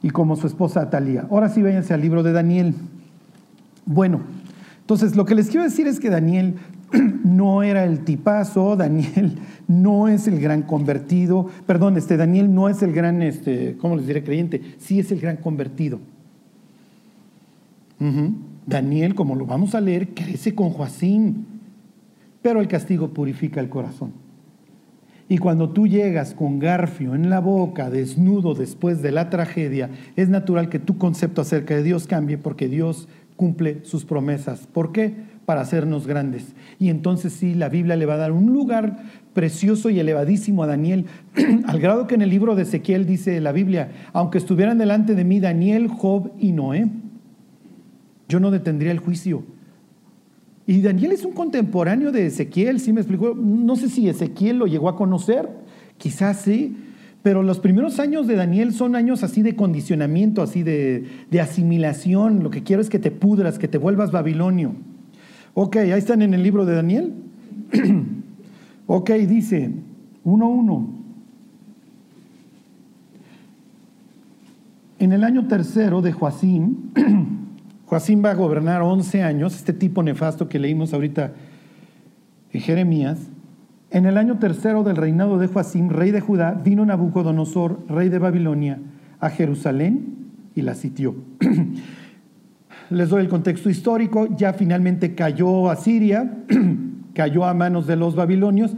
[0.02, 1.28] y como su esposa Atalía.
[1.30, 2.74] Ahora sí váyanse al libro de Daniel.
[3.86, 4.22] Bueno,
[4.82, 6.56] entonces lo que les quiero decir es que Daniel
[7.24, 12.82] no era el tipazo, Daniel no es el gran convertido, perdón, este Daniel no es
[12.82, 14.24] el gran, este, ¿cómo les diré?
[14.24, 16.00] Creyente, sí es el gran convertido.
[18.66, 21.46] Daniel, como lo vamos a leer, crece con Joacín,
[22.42, 24.14] pero el castigo purifica el corazón.
[25.28, 30.30] Y cuando tú llegas con garfio en la boca, desnudo después de la tragedia, es
[30.30, 34.68] natural que tu concepto acerca de Dios cambie porque Dios cumple sus promesas.
[34.68, 35.16] ¿Por qué?
[35.46, 36.54] Para hacernos grandes.
[36.80, 38.98] Y entonces sí, la Biblia le va a dar un lugar
[39.34, 41.06] precioso y elevadísimo a Daniel,
[41.66, 45.24] al grado que en el libro de Ezequiel dice la Biblia, aunque estuvieran delante de
[45.24, 46.88] mí Daniel, Job y Noé,
[48.28, 49.44] yo no detendría el juicio.
[50.68, 53.36] Y Daniel es un contemporáneo de Ezequiel, ¿sí me explicó?
[53.36, 55.48] No sé si Ezequiel lo llegó a conocer,
[55.98, 56.76] quizás sí,
[57.22, 62.44] pero los primeros años de Daniel son años así de condicionamiento, así de, de asimilación.
[62.44, 64.74] Lo que quiero es que te pudras, que te vuelvas babilonio.
[65.54, 67.14] Ok, ahí están en el libro de Daniel.
[68.88, 69.72] ok, dice
[70.24, 70.88] 1.1.
[75.00, 76.76] En el año tercero de Joacim,
[77.86, 81.34] Joacim va a gobernar 11 años, este tipo nefasto que leímos ahorita
[82.52, 83.20] en Jeremías.
[83.92, 88.20] En el año tercero del reinado de Joacim, rey de Judá, vino Nabucodonosor, rey de
[88.20, 88.80] Babilonia,
[89.20, 90.16] a Jerusalén
[90.56, 91.16] y la sitió.
[92.90, 96.44] Les doy el contexto histórico, ya finalmente cayó a Siria,
[97.14, 98.76] cayó a manos de los babilonios.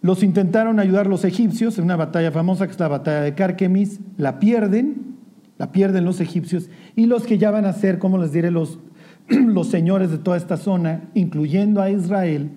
[0.00, 4.00] Los intentaron ayudar los egipcios en una batalla famosa que es la batalla de Carquemis,
[4.16, 5.13] la pierden,
[5.58, 8.78] la pierden los egipcios y los que ya van a ser, como les diré, los,
[9.28, 12.50] los señores de toda esta zona, incluyendo a Israel,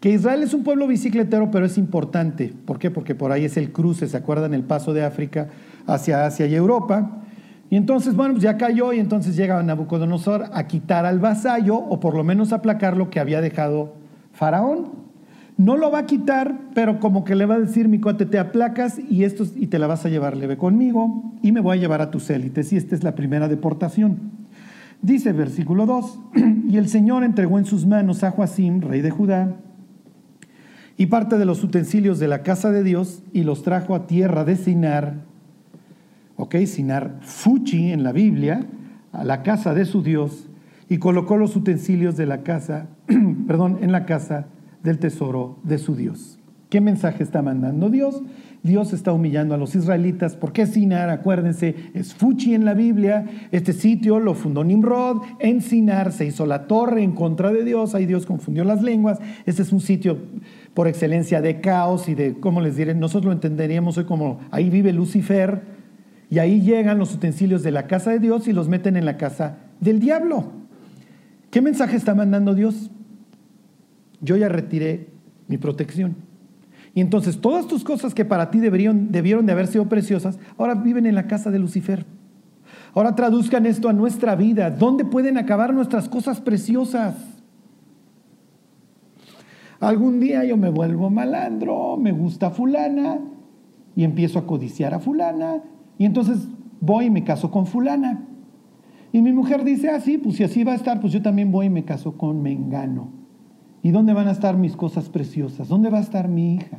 [0.00, 2.52] que Israel es un pueblo bicicletero, pero es importante.
[2.66, 2.90] ¿Por qué?
[2.90, 4.52] Porque por ahí es el cruce, ¿se acuerdan?
[4.52, 5.48] El paso de África
[5.86, 7.22] hacia Asia y Europa.
[7.70, 12.00] Y entonces, bueno, pues ya cayó y entonces llega Nabucodonosor a quitar al vasallo o
[12.00, 13.94] por lo menos aplacar lo que había dejado
[14.32, 15.01] Faraón.
[15.56, 18.38] No lo va a quitar, pero como que le va a decir, mi cuate, te
[18.38, 21.80] aplacas y, esto, y te la vas a llevar leve conmigo y me voy a
[21.80, 22.72] llevar a tus élites.
[22.72, 24.18] Y esta es la primera deportación.
[25.02, 26.20] Dice versículo 2,
[26.68, 29.56] y el Señor entregó en sus manos a Joacim, rey de Judá,
[30.96, 34.44] y parte de los utensilios de la casa de Dios y los trajo a tierra
[34.44, 35.16] de Sinar,
[36.36, 38.66] ok, Sinar Fuchi en la Biblia,
[39.12, 40.48] a la casa de su Dios
[40.88, 42.86] y colocó los utensilios de la casa,
[43.46, 44.46] perdón, en la casa
[44.82, 46.38] del tesoro de su Dios.
[46.68, 48.22] ¿Qué mensaje está mandando Dios?
[48.62, 50.36] Dios está humillando a los israelitas.
[50.36, 51.10] ¿Por qué Sinar?
[51.10, 53.26] Acuérdense, es Fuchi en la Biblia.
[53.50, 55.22] Este sitio lo fundó Nimrod.
[55.40, 57.94] En Sinar se hizo la torre en contra de Dios.
[57.94, 59.18] Ahí Dios confundió las lenguas.
[59.46, 60.16] Este es un sitio
[60.74, 62.94] por excelencia de caos y de, ¿cómo les diré?
[62.94, 65.62] Nosotros lo entenderíamos hoy como ahí vive Lucifer
[66.30, 69.16] y ahí llegan los utensilios de la casa de Dios y los meten en la
[69.16, 70.52] casa del diablo.
[71.50, 72.90] ¿Qué mensaje está mandando Dios?
[74.22, 75.08] Yo ya retiré
[75.48, 76.16] mi protección.
[76.94, 80.74] Y entonces todas tus cosas que para ti debieron, debieron de haber sido preciosas, ahora
[80.74, 82.06] viven en la casa de Lucifer.
[82.94, 84.70] Ahora traduzcan esto a nuestra vida.
[84.70, 87.14] ¿Dónde pueden acabar nuestras cosas preciosas?
[89.80, 93.18] Algún día yo me vuelvo malandro, me gusta fulana
[93.96, 95.62] y empiezo a codiciar a fulana
[95.98, 96.46] y entonces
[96.80, 98.24] voy y me caso con fulana.
[99.12, 101.50] Y mi mujer dice, ah, sí, pues si así va a estar, pues yo también
[101.50, 103.21] voy y me caso con Mengano.
[103.82, 105.68] ¿Y dónde van a estar mis cosas preciosas?
[105.68, 106.78] ¿Dónde va a estar mi hija?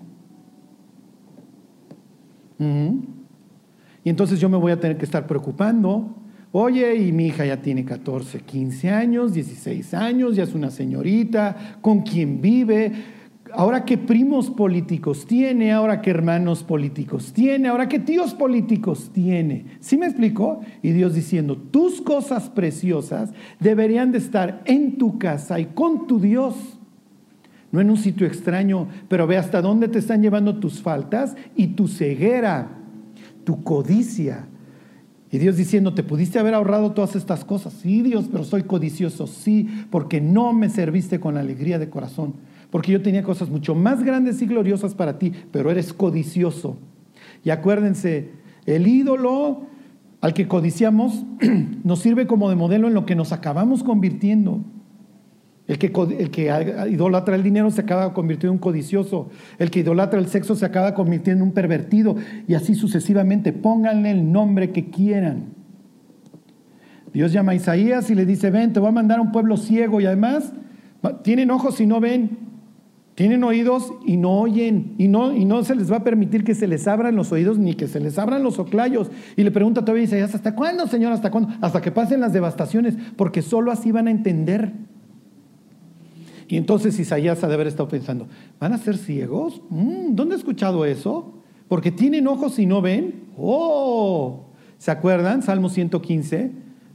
[4.03, 6.15] Y entonces yo me voy a tener que estar preocupando.
[6.53, 11.77] Oye, y mi hija ya tiene 14, 15 años, 16 años, ya es una señorita,
[11.81, 12.91] ¿con quién vive?
[13.55, 19.65] ahora qué primos políticos tiene, ahora qué hermanos políticos tiene, ahora qué tíos políticos tiene.
[19.79, 20.61] ¿Sí me explicó?
[20.81, 26.19] Y Dios diciendo, tus cosas preciosas deberían de estar en tu casa y con tu
[26.19, 26.79] Dios.
[27.73, 31.67] No en un sitio extraño, pero ve hasta dónde te están llevando tus faltas y
[31.67, 32.69] tu ceguera,
[33.43, 34.47] tu codicia.
[35.29, 37.73] Y Dios diciendo, te pudiste haber ahorrado todas estas cosas.
[37.73, 39.27] Sí, Dios, pero soy codicioso.
[39.27, 42.35] Sí, porque no me serviste con alegría de corazón
[42.73, 46.75] porque yo tenía cosas mucho más grandes y gloriosas para ti, pero eres codicioso.
[47.43, 48.31] Y acuérdense,
[48.65, 49.67] el ídolo
[50.21, 51.23] al que codiciamos
[51.83, 54.61] nos sirve como de modelo en lo que nos acabamos convirtiendo.
[55.73, 59.29] El que, el que idolatra el dinero se acaba convirtiendo en un codicioso.
[59.57, 62.15] El que idolatra el sexo se acaba convirtiendo en un pervertido.
[62.47, 63.53] Y así sucesivamente.
[63.53, 65.45] Pónganle el nombre que quieran.
[67.11, 69.57] Dios llama a Isaías y le dice, ven, te voy a mandar a un pueblo
[69.57, 70.53] ciego y además
[71.23, 72.37] tienen ojos y no ven,
[73.15, 76.55] tienen oídos y no oyen, y no, y no se les va a permitir que
[76.55, 79.11] se les abran los oídos ni que se les abran los oclayos.
[79.35, 81.13] Y le pregunta todavía Isaías, ¿hasta cuándo, Señor?
[81.13, 81.49] ¿Hasta cuándo?
[81.61, 84.73] Hasta que pasen las devastaciones, porque solo así van a entender.
[86.47, 88.27] Y entonces Isaías ha de haber estado pensando,
[88.59, 89.61] ¿van a ser ciegos?
[89.69, 91.33] Mm, ¿Dónde he escuchado eso?
[91.67, 93.23] Porque tienen ojos y no ven.
[93.37, 94.45] ¡Oh!
[94.77, 95.41] ¿Se acuerdan?
[95.41, 96.51] Salmo 115.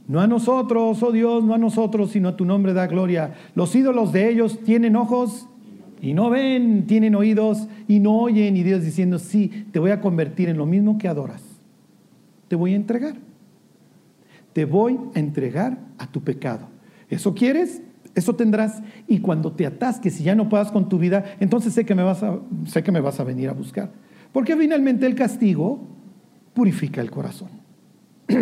[0.07, 3.35] No a nosotros, oh Dios, no a nosotros, sino a tu nombre da gloria.
[3.55, 5.47] Los ídolos de ellos tienen ojos
[6.01, 8.57] y no ven, tienen oídos y no oyen.
[8.57, 11.43] Y Dios diciendo, sí, te voy a convertir en lo mismo que adoras.
[12.47, 13.15] Te voy a entregar.
[14.53, 16.67] Te voy a entregar a tu pecado.
[17.09, 17.81] ¿Eso quieres?
[18.15, 18.81] Eso tendrás.
[19.07, 22.03] Y cuando te atasques y ya no puedas con tu vida, entonces sé que me
[22.03, 23.91] vas a, sé que me vas a venir a buscar.
[24.31, 25.87] Porque finalmente el castigo
[26.53, 27.49] purifica el corazón.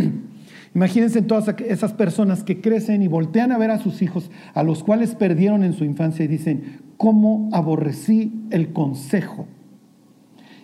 [0.76, 4.84] Imagínense todas esas personas que crecen y voltean a ver a sus hijos, a los
[4.84, 9.48] cuales perdieron en su infancia y dicen, ¿cómo aborrecí el consejo?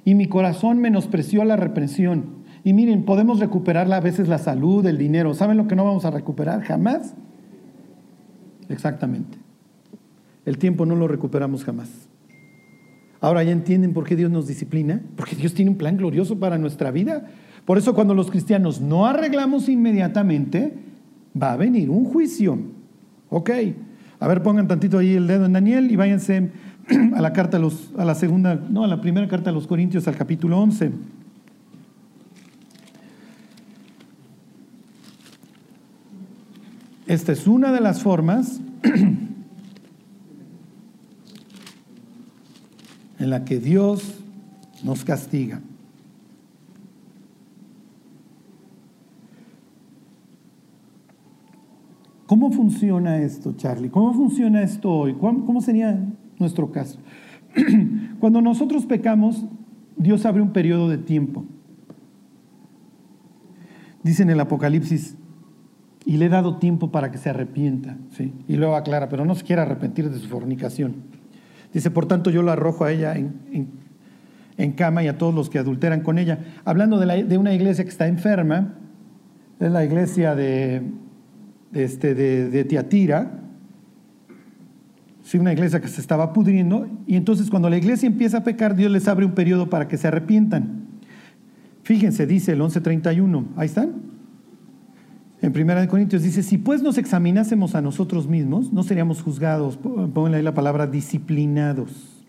[0.05, 2.43] Y mi corazón menospreció la reprensión.
[2.63, 5.33] Y miren, podemos recuperar a veces la salud, el dinero.
[5.33, 6.61] ¿Saben lo que no vamos a recuperar?
[6.61, 7.15] Jamás.
[8.69, 9.37] Exactamente.
[10.45, 11.89] El tiempo no lo recuperamos jamás.
[13.21, 16.57] Ahora ya entienden por qué Dios nos disciplina, porque Dios tiene un plan glorioso para
[16.57, 17.27] nuestra vida.
[17.65, 20.73] Por eso cuando los cristianos no arreglamos inmediatamente,
[21.41, 22.59] va a venir un juicio.
[23.29, 23.49] Ok,
[24.19, 26.51] a ver, pongan tantito ahí el dedo en Daniel y váyanse
[27.15, 29.67] a la carta a, los, a la segunda, no, a la primera carta a los
[29.67, 30.91] Corintios, al capítulo 11.
[37.13, 38.59] Esta es una de las formas
[43.19, 44.19] en la que Dios
[44.83, 45.61] nos castiga.
[52.25, 53.91] ¿Cómo funciona esto, Charlie?
[53.91, 55.13] ¿Cómo funciona esto hoy?
[55.13, 56.03] ¿Cómo, sería
[56.39, 56.97] nuestro caso?
[58.19, 59.45] Cuando nosotros pecamos,
[59.97, 61.45] Dios abre un periodo de tiempo.
[64.01, 65.15] Dice en el Apocalipsis,
[66.05, 67.97] y le he dado tiempo para que se arrepienta.
[68.11, 68.33] ¿sí?
[68.47, 70.95] Y luego aclara, pero no se quiere arrepentir de su fornicación.
[71.73, 75.59] Dice, por tanto yo lo arrojo a ella en, cama y a todos los que
[75.59, 76.39] adulteran con ella.
[76.65, 78.75] Hablando de, de una iglesia que está enferma,
[79.59, 80.83] es la iglesia de,
[81.71, 83.39] de, este, de, Tiatira,
[85.23, 88.75] sí, una iglesia que se estaba pudriendo, y entonces cuando la iglesia empieza a pecar,
[88.75, 90.83] Dios les abre un periodo para que se arrepientan.
[91.81, 94.12] Fíjense, dice el 11.31, ahí están.
[95.43, 100.37] En 1 Corintios dice, si pues nos examinásemos a nosotros mismos, no seríamos juzgados, pónganle
[100.37, 102.23] ahí la palabra disciplinados.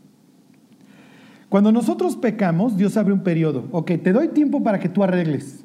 [1.49, 3.69] Cuando nosotros pecamos, Dios abre un periodo.
[3.71, 5.65] Ok, te doy tiempo para que tú arregles.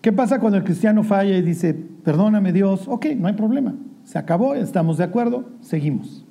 [0.00, 2.88] ¿Qué pasa cuando el cristiano falla y dice, perdóname Dios?
[2.88, 3.76] Ok, no hay problema.
[4.02, 6.26] Se acabó, estamos de acuerdo, seguimos.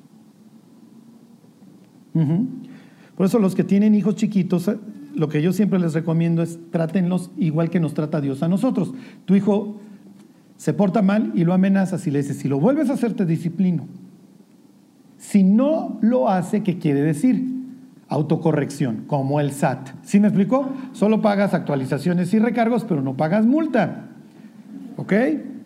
[3.16, 4.70] Por eso los que tienen hijos chiquitos,
[5.20, 8.94] lo que yo siempre les recomiendo es trátenlos igual que nos trata Dios a nosotros.
[9.26, 9.82] Tu hijo
[10.56, 13.26] se porta mal y lo amenazas y le dices, si lo vuelves a hacer te
[13.26, 13.86] disciplino.
[15.18, 17.60] Si no lo hace, ¿qué quiere decir?
[18.12, 19.90] autocorrección, como el SAT.
[20.02, 20.68] ¿Sí me explicó?
[20.94, 24.08] Solo pagas actualizaciones y recargos, pero no pagas multa.
[24.98, 25.14] ¿Ok?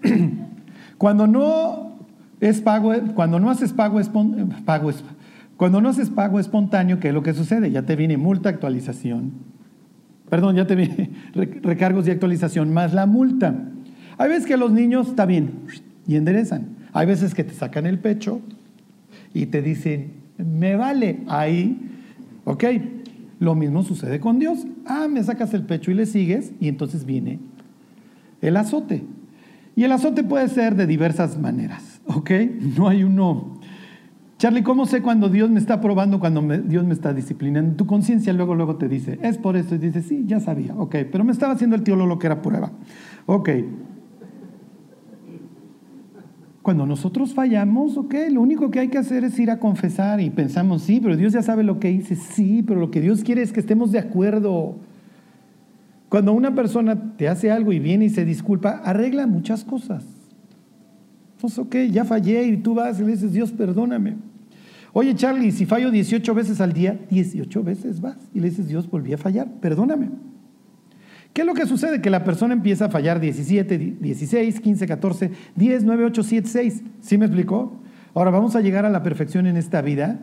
[0.98, 1.94] Cuando no
[2.42, 4.02] es pago, cuando no haces pago,
[4.66, 4.90] pago
[5.64, 7.72] cuando no haces pago espontáneo, ¿qué es lo que sucede?
[7.72, 9.32] Ya te viene multa, actualización.
[10.30, 11.12] Perdón, ya te viene
[11.64, 13.70] recargos y actualización más la multa.
[14.18, 15.52] Hay veces que los niños está bien
[16.06, 16.68] y enderezan.
[16.92, 18.42] Hay veces que te sacan el pecho
[19.34, 21.80] y te dicen, me vale, ahí
[22.44, 22.66] ¿Ok?
[23.40, 24.68] Lo mismo sucede con Dios.
[24.86, 27.40] Ah, me sacas el pecho y le sigues y entonces viene
[28.42, 29.06] el azote.
[29.78, 32.02] Y el azote puede ser de diversas maneras.
[32.06, 32.32] ¿Ok?
[32.78, 33.53] No hay uno.
[34.44, 37.78] Charlie, ¿cómo sé cuando Dios me está probando, cuando Dios me está disciplinando?
[37.78, 39.76] Tu conciencia luego, luego te dice, es por eso.
[39.76, 40.76] Y dices, sí, ya sabía.
[40.76, 42.70] Ok, pero me estaba haciendo el teólogo que era prueba.
[43.26, 43.50] Ok.
[46.62, 50.30] Cuando nosotros fallamos, ok, lo único que hay que hacer es ir a confesar y
[50.30, 53.44] pensamos, sí, pero Dios ya sabe lo que hice, sí, pero lo que Dios quiere
[53.44, 54.76] es que estemos de acuerdo.
[56.10, 60.04] Cuando una persona te hace algo y viene y se disculpa, arregla muchas cosas.
[61.38, 64.33] Entonces, ok, ya fallé y tú vas y le dices, Dios, perdóname.
[64.94, 68.90] Oye, Charlie, si fallo 18 veces al día, 18 veces vas y le dices, Dios,
[68.90, 70.10] volví a fallar, perdóname.
[71.34, 72.00] ¿Qué es lo que sucede?
[72.00, 76.84] Que la persona empieza a fallar 17, 16, 15, 14, 10, 9, 8, 7, 6.
[77.00, 77.74] ¿Sí me explicó?
[78.14, 80.20] Ahora vamos a llegar a la perfección en esta vida.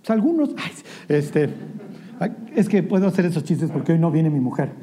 [0.00, 0.56] Pues algunos,
[1.06, 1.50] este,
[2.56, 4.72] es que puedo hacer esos chistes porque hoy no viene mi mujer.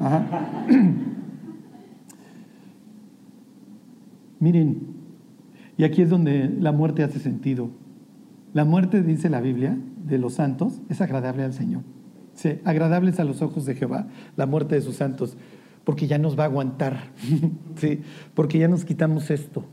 [4.40, 4.80] Miren,
[5.76, 7.68] y aquí es donde la muerte hace sentido.
[8.52, 11.82] La muerte, dice la Biblia, de los santos es agradable al Señor.
[12.34, 15.36] Sí, agradables a los ojos de Jehová, la muerte de sus santos,
[15.84, 17.12] porque ya nos va a aguantar,
[17.76, 18.00] sí,
[18.34, 19.64] porque ya nos quitamos esto.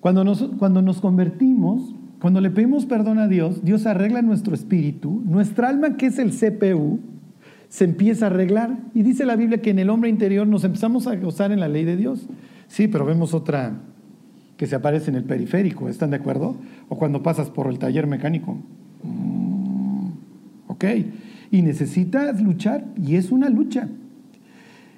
[0.00, 5.22] Cuando nos, cuando nos convertimos, cuando le pedimos perdón a Dios, Dios arregla nuestro espíritu,
[5.24, 7.00] nuestra alma, que es el CPU,
[7.68, 8.78] se empieza a arreglar.
[8.94, 11.68] Y dice la Biblia que en el hombre interior nos empezamos a gozar en la
[11.68, 12.28] ley de Dios.
[12.66, 13.80] Sí, pero vemos otra
[14.58, 16.56] que se aparece en el periférico, ¿están de acuerdo?
[16.88, 18.58] O cuando pasas por el taller mecánico.
[19.04, 20.08] Mm,
[20.66, 20.84] ok,
[21.52, 23.88] y necesitas luchar, y es una lucha.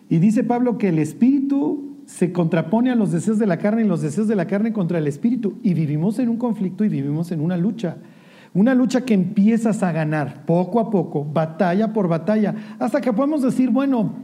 [0.08, 3.86] Y dice Pablo que el espíritu se contrapone a los deseos de la carne y
[3.86, 5.58] los deseos de la carne contra el espíritu.
[5.62, 7.98] Y vivimos en un conflicto y vivimos en una lucha.
[8.54, 13.42] Una lucha que empiezas a ganar poco a poco, batalla por batalla, hasta que podemos
[13.42, 14.14] decir, bueno,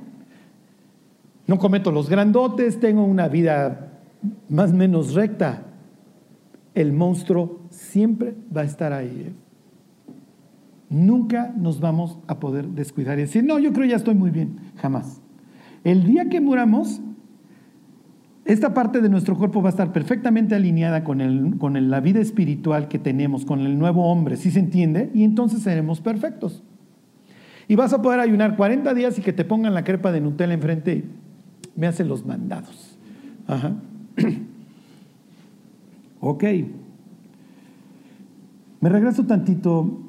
[1.46, 3.95] no cometo los grandotes, tengo una vida
[4.48, 5.62] más menos recta.
[6.74, 9.26] El monstruo siempre va a estar ahí.
[9.29, 9.33] ¿eh?
[10.88, 14.57] Nunca nos vamos a poder descuidar y decir, no, yo creo ya estoy muy bien.
[14.76, 15.20] Jamás.
[15.85, 17.00] El día que muramos,
[18.44, 22.20] esta parte de nuestro cuerpo va a estar perfectamente alineada con, el, con la vida
[22.20, 25.11] espiritual que tenemos, con el nuevo hombre, ¿sí se entiende?
[25.14, 26.62] Y entonces seremos perfectos.
[27.68, 30.55] Y vas a poder ayunar 40 días y que te pongan la crepa de Nutella
[30.55, 31.05] enfrente y
[31.81, 32.96] me hacen los mandados.
[33.48, 33.72] Ajá.
[36.20, 36.44] ok.
[38.81, 40.00] Me regreso tantito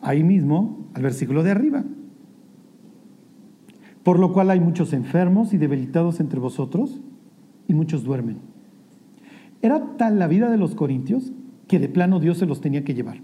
[0.00, 1.84] ahí mismo al versículo de arriba.
[4.02, 7.00] Por lo cual hay muchos enfermos y debilitados entre vosotros
[7.68, 8.38] y muchos duermen.
[9.62, 11.32] Era tal la vida de los corintios
[11.68, 13.18] que de plano Dios se los tenía que llevar.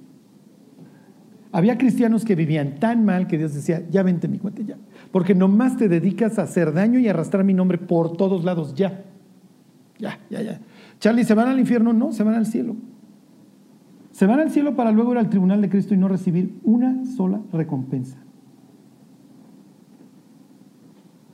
[1.50, 4.76] Había cristianos que vivían tan mal que Dios decía, ya vente mi cuate ya,
[5.10, 9.04] porque nomás te dedicas a hacer daño y arrastrar mi nombre por todos lados, ya,
[9.98, 10.60] ya, ya, ya.
[10.98, 11.92] Charlie, ¿se van al infierno?
[11.92, 12.76] No, se van al cielo.
[14.12, 17.04] Se van al cielo para luego ir al tribunal de Cristo y no recibir una
[17.04, 18.18] sola recompensa.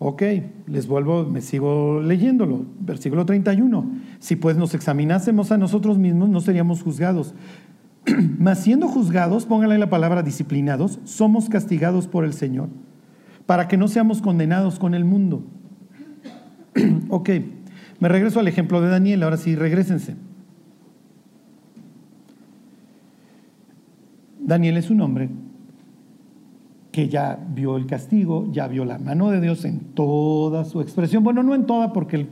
[0.05, 0.23] Ok,
[0.67, 2.67] les vuelvo, me sigo leyéndolo.
[2.81, 3.87] Versículo 31.
[4.19, 7.37] Si pues nos examinásemos a nosotros mismos, no seríamos juzgados.
[8.39, 12.69] Mas siendo juzgados, pónganle la palabra disciplinados, somos castigados por el Señor,
[13.47, 15.45] para que no seamos condenados con el mundo.
[17.09, 17.31] ok,
[18.03, 20.17] me regreso al ejemplo de Daniel, ahora sí, regresense.
[24.41, 25.31] Daniel es un hombre
[26.91, 31.23] que ya vio el castigo, ya vio la mano de Dios en toda su expresión.
[31.23, 32.27] Bueno, no en toda porque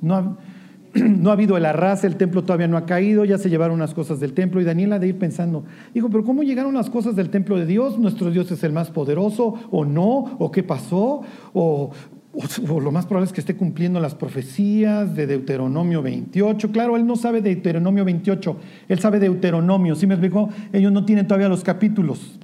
[0.00, 0.38] no ha,
[0.94, 3.92] no ha habido el arrase, el templo todavía no ha caído, ya se llevaron unas
[3.92, 7.14] cosas del templo y Daniel ha de ir pensando, dijo, pero ¿cómo llegaron las cosas
[7.14, 7.98] del templo de Dios?
[7.98, 10.38] ¿Nuestro Dios es el más poderoso o no?
[10.38, 11.20] ¿O qué pasó?
[11.52, 11.90] ¿O,
[12.32, 16.70] lo más probable es que esté cumpliendo las profecías de Deuteronomio 28.
[16.70, 18.56] Claro, él no sabe de Deuteronomio 28,
[18.88, 20.48] él sabe de Deuteronomio, ¿sí me explicó?
[20.72, 22.38] Ellos no tienen todavía los capítulos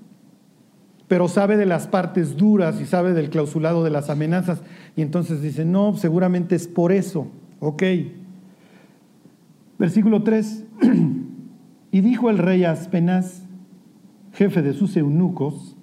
[1.09, 4.63] pero sabe de las partes duras y sabe del clausulado de las amenazas.
[4.97, 7.29] Y entonces dice, no, seguramente es por eso.
[7.61, 7.83] Ok.
[9.79, 10.65] Versículo 3.
[11.93, 13.43] y dijo el rey Aspenaz,
[14.33, 15.77] jefe de sus eunucos,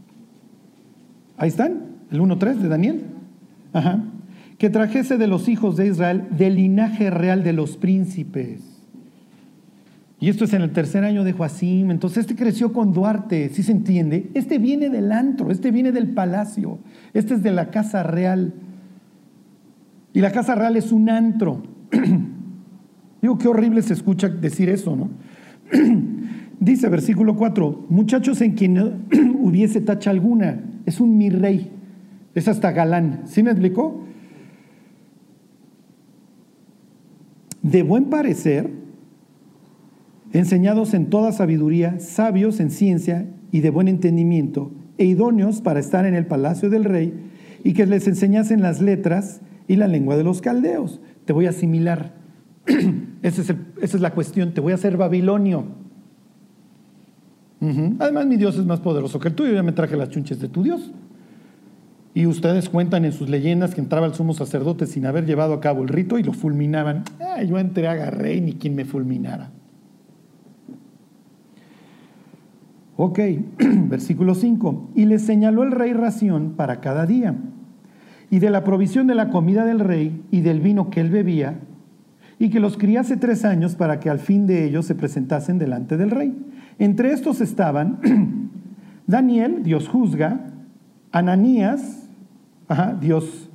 [1.38, 3.04] ahí están, el 1.3 de Daniel,
[4.58, 8.74] Que trajese de los hijos de Israel del linaje real de los príncipes
[10.24, 11.92] y esto es en el tercer año de Joacim.
[11.92, 14.32] Entonces este creció con Duarte, si se entiende?
[14.34, 16.80] Este viene del antro, este viene del palacio,
[17.14, 18.54] este es de la casa real.
[20.14, 21.64] Y la casa real es un antro.
[23.22, 25.10] Digo, qué horrible se escucha decir eso, ¿no?
[26.62, 28.78] Dice versículo 4, muchachos en quien
[29.42, 31.70] hubiese tacha alguna, es un mi rey,
[32.36, 33.24] es hasta galán.
[33.26, 34.04] ¿Sí me explicó?
[37.62, 38.70] De buen parecer,
[40.34, 46.06] enseñados en toda sabiduría, sabios en ciencia y de buen entendimiento, e idóneos para estar
[46.06, 47.14] en el palacio del rey,
[47.64, 51.00] y que les enseñasen las letras y la lengua de los caldeos.
[51.26, 52.16] Te voy a asimilar.
[53.22, 55.84] esa, es la cuestión, te voy a hacer babilonio.
[58.00, 60.50] Además, mi Dios es más poderoso que el tuyo, ya me traje las chunches de
[60.50, 60.92] tu Dios.
[62.16, 65.60] Y ustedes cuentan en sus leyendas que entraba el sumo sacerdote sin haber llevado a
[65.60, 67.04] cabo el rito y lo fulminaban.
[67.48, 69.52] yo entré, agarré y ni quien me fulminara.
[72.96, 73.20] Ok,
[73.88, 74.92] versículo 5.
[74.96, 77.36] Y le señaló el rey ración para cada día,
[78.30, 81.60] y de la provisión de la comida del rey y del vino que él bebía,
[82.38, 85.98] y que los criase tres años para que al fin de ellos se presentasen delante
[85.98, 86.36] del rey.
[86.78, 88.00] Entre estos estaban
[89.08, 90.48] Daniel, Dios juzga,
[91.12, 92.03] Ananías,
[93.00, 93.50] Dios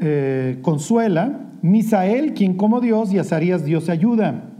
[0.00, 4.50] eh, consuela, Misael, quien como Dios, y Azarías, Dios ayuda.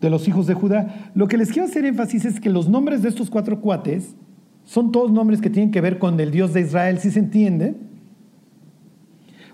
[0.00, 1.12] De los hijos de Judá.
[1.14, 4.16] Lo que les quiero hacer énfasis es que los nombres de estos cuatro cuates
[4.64, 7.76] son todos nombres que tienen que ver con el Dios de Israel, si se entiende?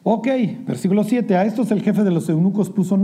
[0.02, 0.28] Ok,
[0.66, 1.36] versículo 7.
[1.36, 2.98] A estos el jefe de los eunucos puso,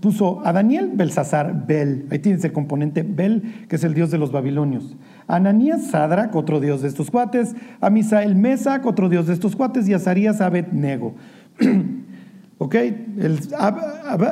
[0.00, 2.06] puso a Daniel Belsasar, Bel.
[2.10, 4.96] Ahí tienes el componente Bel, que es el dios de los babilonios.
[5.34, 7.54] Ananías Sadrach, otro dios de estos cuates.
[7.80, 9.88] A Misael Mesac, otro dios de estos cuates.
[9.88, 11.14] Y a Zarías Abed-Nego.
[12.58, 13.38] ok, el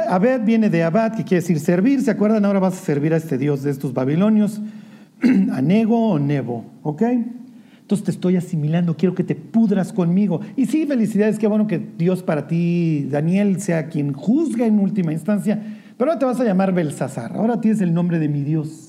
[0.08, 2.02] Abed viene de Abad, que quiere decir servir.
[2.02, 2.44] ¿Se acuerdan?
[2.44, 4.60] Ahora vas a servir a este dios de estos babilonios.
[5.52, 6.64] a Nego o Nebo.
[6.82, 7.02] Ok.
[7.02, 10.42] Entonces te estoy asimilando, quiero que te pudras conmigo.
[10.56, 15.10] Y sí, felicidades, qué bueno que Dios para ti, Daniel, sea quien juzga en última
[15.10, 15.58] instancia.
[15.96, 18.87] Pero ahora te vas a llamar Belsasar, ahora tienes el nombre de mi Dios.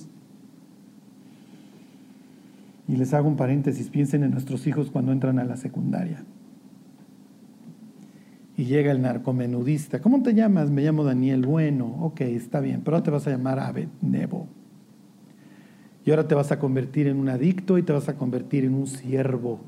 [2.90, 6.24] Y les hago un paréntesis, piensen en nuestros hijos cuando entran a la secundaria.
[8.58, 10.02] Y llega el narcomenudista.
[10.02, 10.72] ¿Cómo te llamas?
[10.72, 11.46] Me llamo Daniel.
[11.46, 14.48] Bueno, ok, está bien, pero ahora te vas a llamar Abed Nebo.
[16.04, 18.74] Y ahora te vas a convertir en un adicto y te vas a convertir en
[18.74, 19.60] un siervo.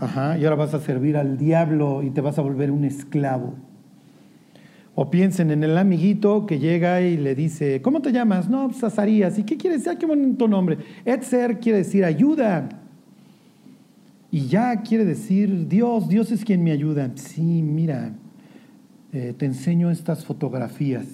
[0.00, 3.54] Ajá, y ahora vas a servir al diablo y te vas a volver un esclavo.
[4.96, 8.48] O piensen en el amiguito que llega y le dice, ¿cómo te llamas?
[8.48, 8.68] No.
[8.68, 9.98] Pues, ¿Y qué quiere decir?
[9.98, 10.78] Qué bonito nombre.
[11.04, 12.68] Etzer quiere decir ayuda.
[14.30, 17.10] Y ya quiere decir Dios, Dios es quien me ayuda.
[17.14, 18.12] Sí, mira,
[19.12, 21.06] eh, te enseño estas fotografías.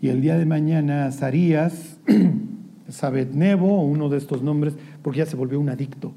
[0.00, 1.98] Y el día de mañana, Sarías
[2.88, 6.12] Sabednevo, uno de estos nombres, porque ya se volvió un adicto.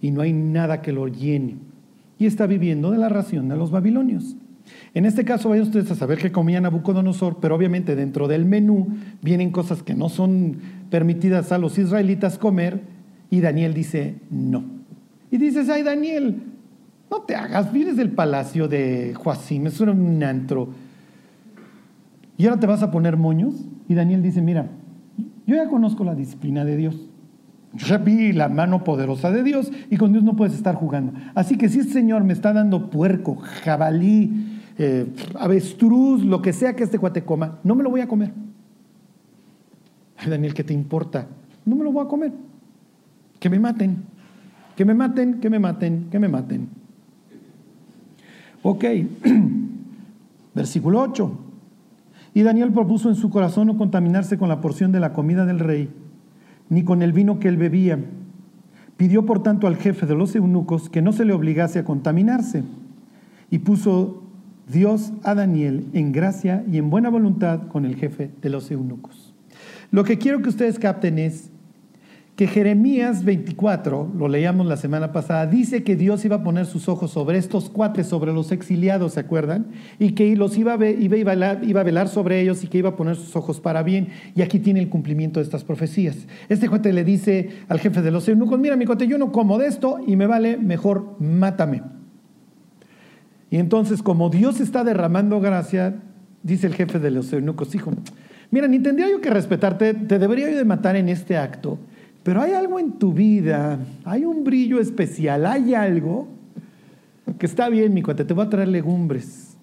[0.00, 1.56] y no hay nada que lo llene.
[2.18, 4.36] Y está viviendo de la ración de los babilonios.
[4.94, 8.88] En este caso, vayan ustedes a saber que comía Nabucodonosor, pero obviamente dentro del menú
[9.22, 10.56] vienen cosas que no son
[10.90, 12.80] permitidas a los israelitas comer,
[13.30, 14.64] y Daniel dice no.
[15.30, 16.42] Y dices, ay Daniel,
[17.10, 20.68] no te hagas, vienes del palacio de Joacim, eso era un antro.
[22.38, 23.54] ¿Y ahora te vas a poner moños?
[23.88, 24.68] Y Daniel dice, mira,
[25.46, 26.96] yo ya conozco la disciplina de Dios.
[27.74, 31.12] Yo ya vi la mano poderosa de Dios y con Dios no puedes estar jugando.
[31.34, 35.06] Así que si el Señor me está dando puerco, jabalí, eh,
[35.38, 38.32] avestruz, lo que sea que este cuate coma, no me lo voy a comer.
[40.16, 41.26] Ay, Daniel, ¿qué te importa?
[41.64, 42.32] No me lo voy a comer.
[43.38, 44.04] Que me maten,
[44.76, 46.68] que me maten, que me maten, que me maten.
[48.62, 48.84] Ok,
[50.54, 51.38] versículo 8.
[52.34, 55.58] Y Daniel propuso en su corazón no contaminarse con la porción de la comida del
[55.58, 55.88] rey,
[56.68, 57.98] ni con el vino que él bebía.
[58.98, 62.62] Pidió por tanto al jefe de los eunucos que no se le obligase a contaminarse.
[63.50, 64.25] Y puso
[64.68, 69.34] Dios a Daniel en gracia y en buena voluntad con el jefe de los eunucos.
[69.90, 71.50] Lo que quiero que ustedes capten es
[72.36, 76.86] que Jeremías 24, lo leíamos la semana pasada, dice que Dios iba a poner sus
[76.86, 79.68] ojos sobre estos cuates, sobre los exiliados, ¿se acuerdan?
[79.98, 82.96] Y que los iba a, iba, a velar, velar sobre ellos y que iba a
[82.96, 84.08] poner sus ojos para bien.
[84.34, 86.26] Y aquí tiene el cumplimiento de estas profecías.
[86.50, 89.56] Este cuate le dice al jefe de los eunucos, mira mi cuate, yo no como
[89.56, 91.82] de esto y me vale, mejor mátame.
[93.56, 95.94] Y entonces, como Dios está derramando gracia,
[96.42, 97.90] dice el jefe de los eunucos, hijo,
[98.50, 101.78] mira, ni tendría yo que respetarte, te debería yo de matar en este acto
[102.26, 106.26] pero hay algo en tu vida, hay un brillo especial, hay algo
[107.38, 109.56] que está bien, mi cuate, te voy a traer legumbres.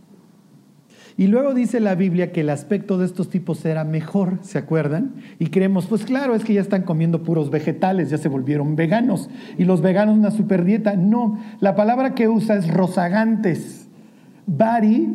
[1.18, 5.16] Y luego dice la Biblia que el aspecto de estos tipos era mejor, ¿se acuerdan?
[5.40, 9.30] Y creemos, pues claro, es que ya están comiendo puros vegetales, ya se volvieron veganos.
[9.58, 10.96] Y los veganos una super dieta.
[10.96, 13.83] No, la palabra que usa es rozagantes.
[14.46, 15.08] Bari,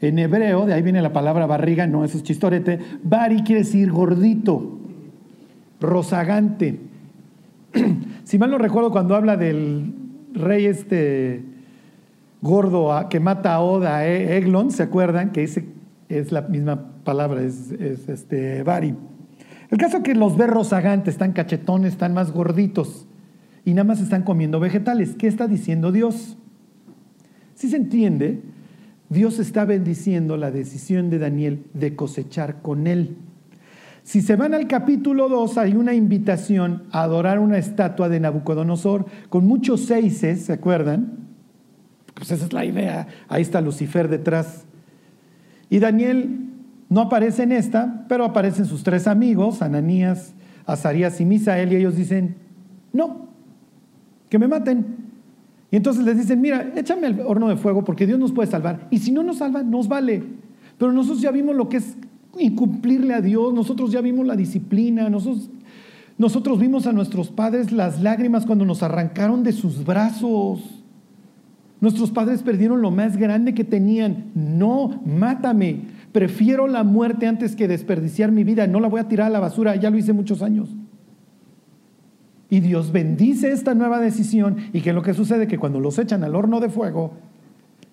[0.00, 2.78] en hebreo, de ahí viene la palabra barriga, no, eso es chistorete.
[3.02, 4.76] Bari quiere decir gordito
[5.80, 6.80] rozagante.
[8.24, 9.94] si mal no recuerdo cuando habla del
[10.32, 11.44] rey este
[12.40, 15.32] gordo que mata a Oda, eh, Eglon, ¿se acuerdan?
[15.32, 15.44] Que
[16.08, 18.94] es la misma palabra, es, este Bari.
[19.70, 23.06] El caso es que los ve rozagantes, están cachetones, están más gorditos
[23.64, 25.14] y nada más están comiendo vegetales.
[25.18, 26.38] ¿Qué está diciendo Dios?
[27.54, 28.42] Si se entiende,
[29.08, 33.16] Dios está bendiciendo la decisión de Daniel de cosechar con él.
[34.02, 39.06] Si se van al capítulo 2, hay una invitación a adorar una estatua de Nabucodonosor
[39.28, 41.26] con muchos seises, ¿se acuerdan?
[42.14, 43.08] Pues esa es la idea.
[43.28, 44.64] Ahí está Lucifer detrás.
[45.70, 46.50] Y Daniel
[46.88, 50.34] no aparece en esta, pero aparecen sus tres amigos, Ananías,
[50.66, 52.36] Azarías y Misael, y ellos dicen,
[52.92, 53.28] no,
[54.28, 55.05] que me maten.
[55.70, 58.86] Y entonces les dicen, mira, échame al horno de fuego porque Dios nos puede salvar.
[58.90, 60.22] Y si no nos salva, nos vale.
[60.78, 61.96] Pero nosotros ya vimos lo que es
[62.54, 63.52] cumplirle a Dios.
[63.52, 65.50] Nosotros ya vimos la disciplina, nosotros,
[66.18, 70.82] nosotros vimos a nuestros padres las lágrimas cuando nos arrancaron de sus brazos.
[71.80, 74.26] Nuestros padres perdieron lo más grande que tenían.
[74.34, 75.80] No, mátame.
[76.12, 78.66] Prefiero la muerte antes que desperdiciar mi vida.
[78.66, 79.76] No la voy a tirar a la basura.
[79.76, 80.70] Ya lo hice muchos años.
[82.48, 86.22] Y Dios bendice esta nueva decisión y que lo que sucede que cuando los echan
[86.22, 87.14] al horno de fuego,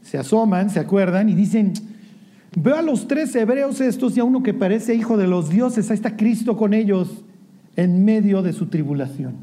[0.04, 1.74] se asoman, se acuerdan y dicen,
[2.56, 5.89] veo a los tres hebreos estos y a uno que parece hijo de los dioses,
[5.89, 7.24] ahí está Cristo con ellos
[7.76, 9.34] en medio de su tribulación.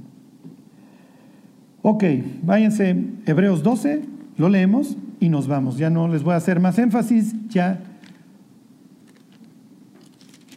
[1.83, 2.05] Ok,
[2.43, 2.95] váyanse,
[3.27, 4.03] Hebreos 12,
[4.37, 5.79] lo leemos y nos vamos.
[5.79, 7.81] Ya no les voy a hacer más énfasis, ya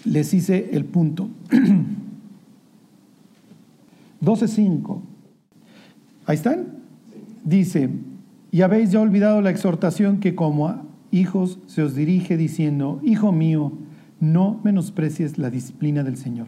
[0.06, 1.30] les hice el punto.
[4.24, 5.02] 12.5.
[6.26, 6.84] Ahí están.
[7.44, 7.90] Dice,
[8.52, 13.74] y habéis ya olvidado la exhortación que como hijos se os dirige diciendo, Hijo mío,
[14.20, 16.48] no menosprecies la disciplina del Señor.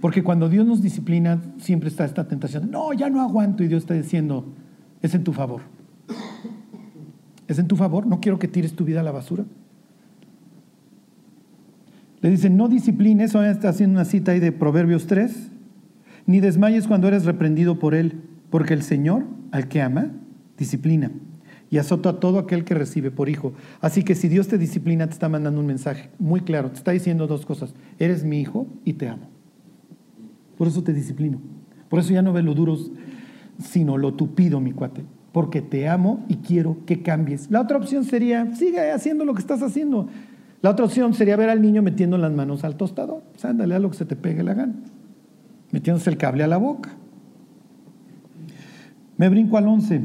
[0.00, 3.82] Porque cuando Dios nos disciplina, siempre está esta tentación, no, ya no aguanto, y Dios
[3.82, 4.46] está diciendo,
[5.02, 5.62] es en tu favor.
[7.48, 9.44] Es en tu favor, no quiero que tires tu vida a la basura.
[12.20, 15.50] Le dice, no disciplines, eso está haciendo una cita ahí de Proverbios 3,
[16.26, 20.10] ni desmayes cuando eres reprendido por él, porque el Señor, al que ama,
[20.58, 21.10] disciplina
[21.70, 23.54] y azota a todo aquel que recibe por hijo.
[23.80, 26.90] Así que si Dios te disciplina, te está mandando un mensaje muy claro, te está
[26.90, 29.28] diciendo dos cosas, eres mi hijo y te amo.
[30.58, 31.40] Por eso te disciplino.
[31.88, 32.76] Por eso ya no ves lo duro,
[33.58, 35.04] sino lo tupido, mi cuate.
[35.32, 37.50] Porque te amo y quiero que cambies.
[37.50, 40.08] La otra opción sería, sigue haciendo lo que estás haciendo.
[40.60, 43.22] La otra opción sería ver al niño metiendo las manos al tostador.
[43.36, 44.74] Sea, ándale a lo que se te pegue la gana
[45.72, 46.90] metiéndose el cable a la boca.
[49.16, 50.02] Me brinco al 11.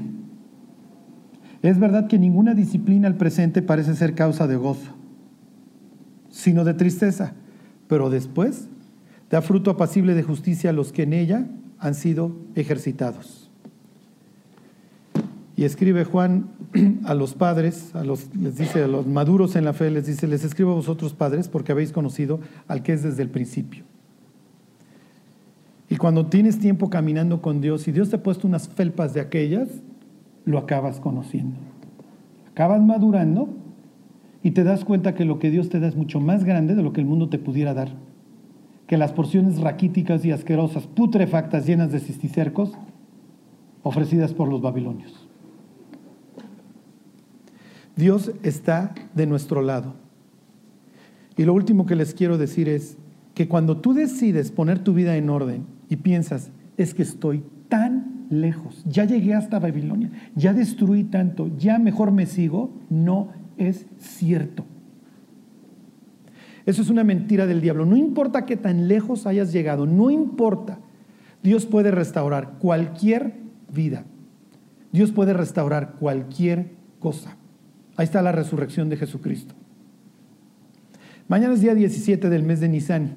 [1.61, 4.91] Es verdad que ninguna disciplina al presente parece ser causa de gozo,
[6.29, 7.33] sino de tristeza,
[7.87, 8.67] pero después
[9.29, 11.47] da fruto apacible de justicia a los que en ella
[11.79, 13.49] han sido ejercitados.
[15.55, 16.49] Y escribe Juan
[17.05, 20.27] a los padres, a los, les dice a los maduros en la fe, les dice,
[20.27, 23.85] les escribo a vosotros padres porque habéis conocido al que es desde el principio.
[26.05, 29.81] Cuando tienes tiempo caminando con Dios y Dios te ha puesto unas felpas de aquellas,
[30.43, 31.57] lo acabas conociendo.
[32.51, 33.49] Acabas madurando
[34.43, 36.83] y te das cuenta que lo que Dios te da es mucho más grande de
[36.83, 37.89] lo que el mundo te pudiera dar.
[38.85, 42.73] Que las porciones raquíticas y asquerosas, putrefactas, llenas de cisticercos,
[43.81, 45.27] ofrecidas por los babilonios.
[47.95, 49.95] Dios está de nuestro lado.
[51.35, 52.95] Y lo último que les quiero decir es
[53.33, 58.27] que cuando tú decides poner tu vida en orden y piensas, es que estoy tan
[58.29, 64.65] lejos, ya llegué hasta Babilonia, ya destruí tanto, ya mejor me sigo, no es cierto.
[66.65, 67.85] Eso es una mentira del diablo.
[67.85, 70.79] No importa qué tan lejos hayas llegado, no importa.
[71.43, 73.35] Dios puede restaurar cualquier
[73.71, 74.03] vida.
[74.91, 77.37] Dios puede restaurar cualquier cosa.
[77.97, 79.53] Ahí está la resurrección de Jesucristo.
[81.27, 83.15] Mañana es día 17 del mes de Nisan.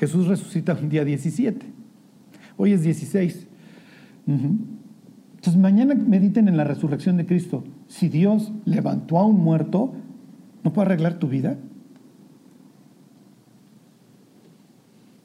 [0.00, 1.66] Jesús resucita un día 17.
[2.56, 3.46] Hoy es 16.
[4.26, 7.64] Entonces mañana mediten en la resurrección de Cristo.
[7.86, 9.92] Si Dios levantó a un muerto,
[10.64, 11.58] ¿no puede arreglar tu vida?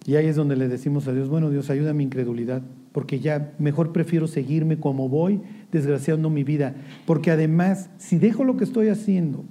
[0.05, 2.61] Y ahí es donde le decimos a Dios, bueno Dios, ayuda a mi incredulidad,
[2.91, 5.39] porque ya mejor prefiero seguirme como voy,
[5.71, 6.75] desgraciando mi vida.
[7.05, 9.45] Porque además, si dejo lo que estoy haciendo,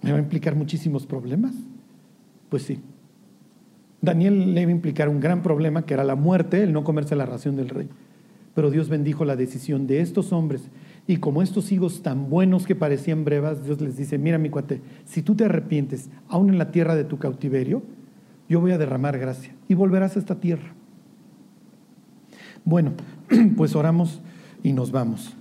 [0.00, 1.52] ¿me va a implicar muchísimos problemas?
[2.48, 2.80] Pues sí.
[4.00, 7.16] Daniel le iba a implicar un gran problema que era la muerte, el no comerse
[7.16, 7.88] la ración del rey.
[8.54, 10.70] Pero Dios bendijo la decisión de estos hombres.
[11.06, 14.80] Y como estos higos tan buenos que parecían brevas, Dios les dice, mira mi cuate,
[15.04, 17.82] si tú te arrepientes, aún en la tierra de tu cautiverio,
[18.48, 20.74] yo voy a derramar gracia y volverás a esta tierra.
[22.64, 22.92] Bueno,
[23.56, 24.20] pues oramos
[24.62, 25.36] y nos vamos.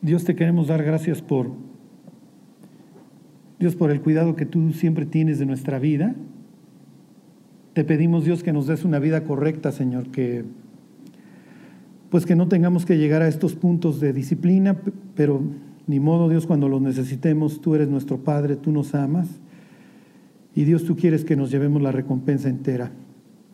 [0.00, 1.65] Dios te queremos dar gracias por
[3.58, 6.14] Dios, por el cuidado que tú siempre tienes de nuestra vida.
[7.72, 10.44] Te pedimos, Dios, que nos des una vida correcta, Señor, que
[12.10, 14.76] pues que no tengamos que llegar a estos puntos de disciplina,
[15.14, 15.42] pero
[15.86, 19.28] ni modo, Dios, cuando los necesitemos, tú eres nuestro Padre, tú nos amas.
[20.54, 22.92] Y Dios, tú quieres que nos llevemos la recompensa entera.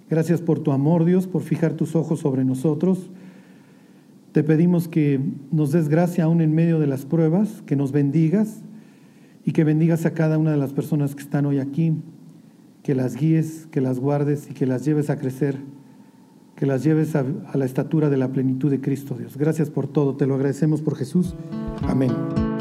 [0.09, 3.11] Gracias por tu amor, Dios, por fijar tus ojos sobre nosotros.
[4.33, 8.63] Te pedimos que nos des gracia aún en medio de las pruebas, que nos bendigas
[9.45, 11.95] y que bendigas a cada una de las personas que están hoy aquí,
[12.83, 15.59] que las guíes, que las guardes y que las lleves a crecer,
[16.57, 19.37] que las lleves a, a la estatura de la plenitud de Cristo, Dios.
[19.37, 21.35] Gracias por todo, te lo agradecemos por Jesús.
[21.83, 22.52] Amén.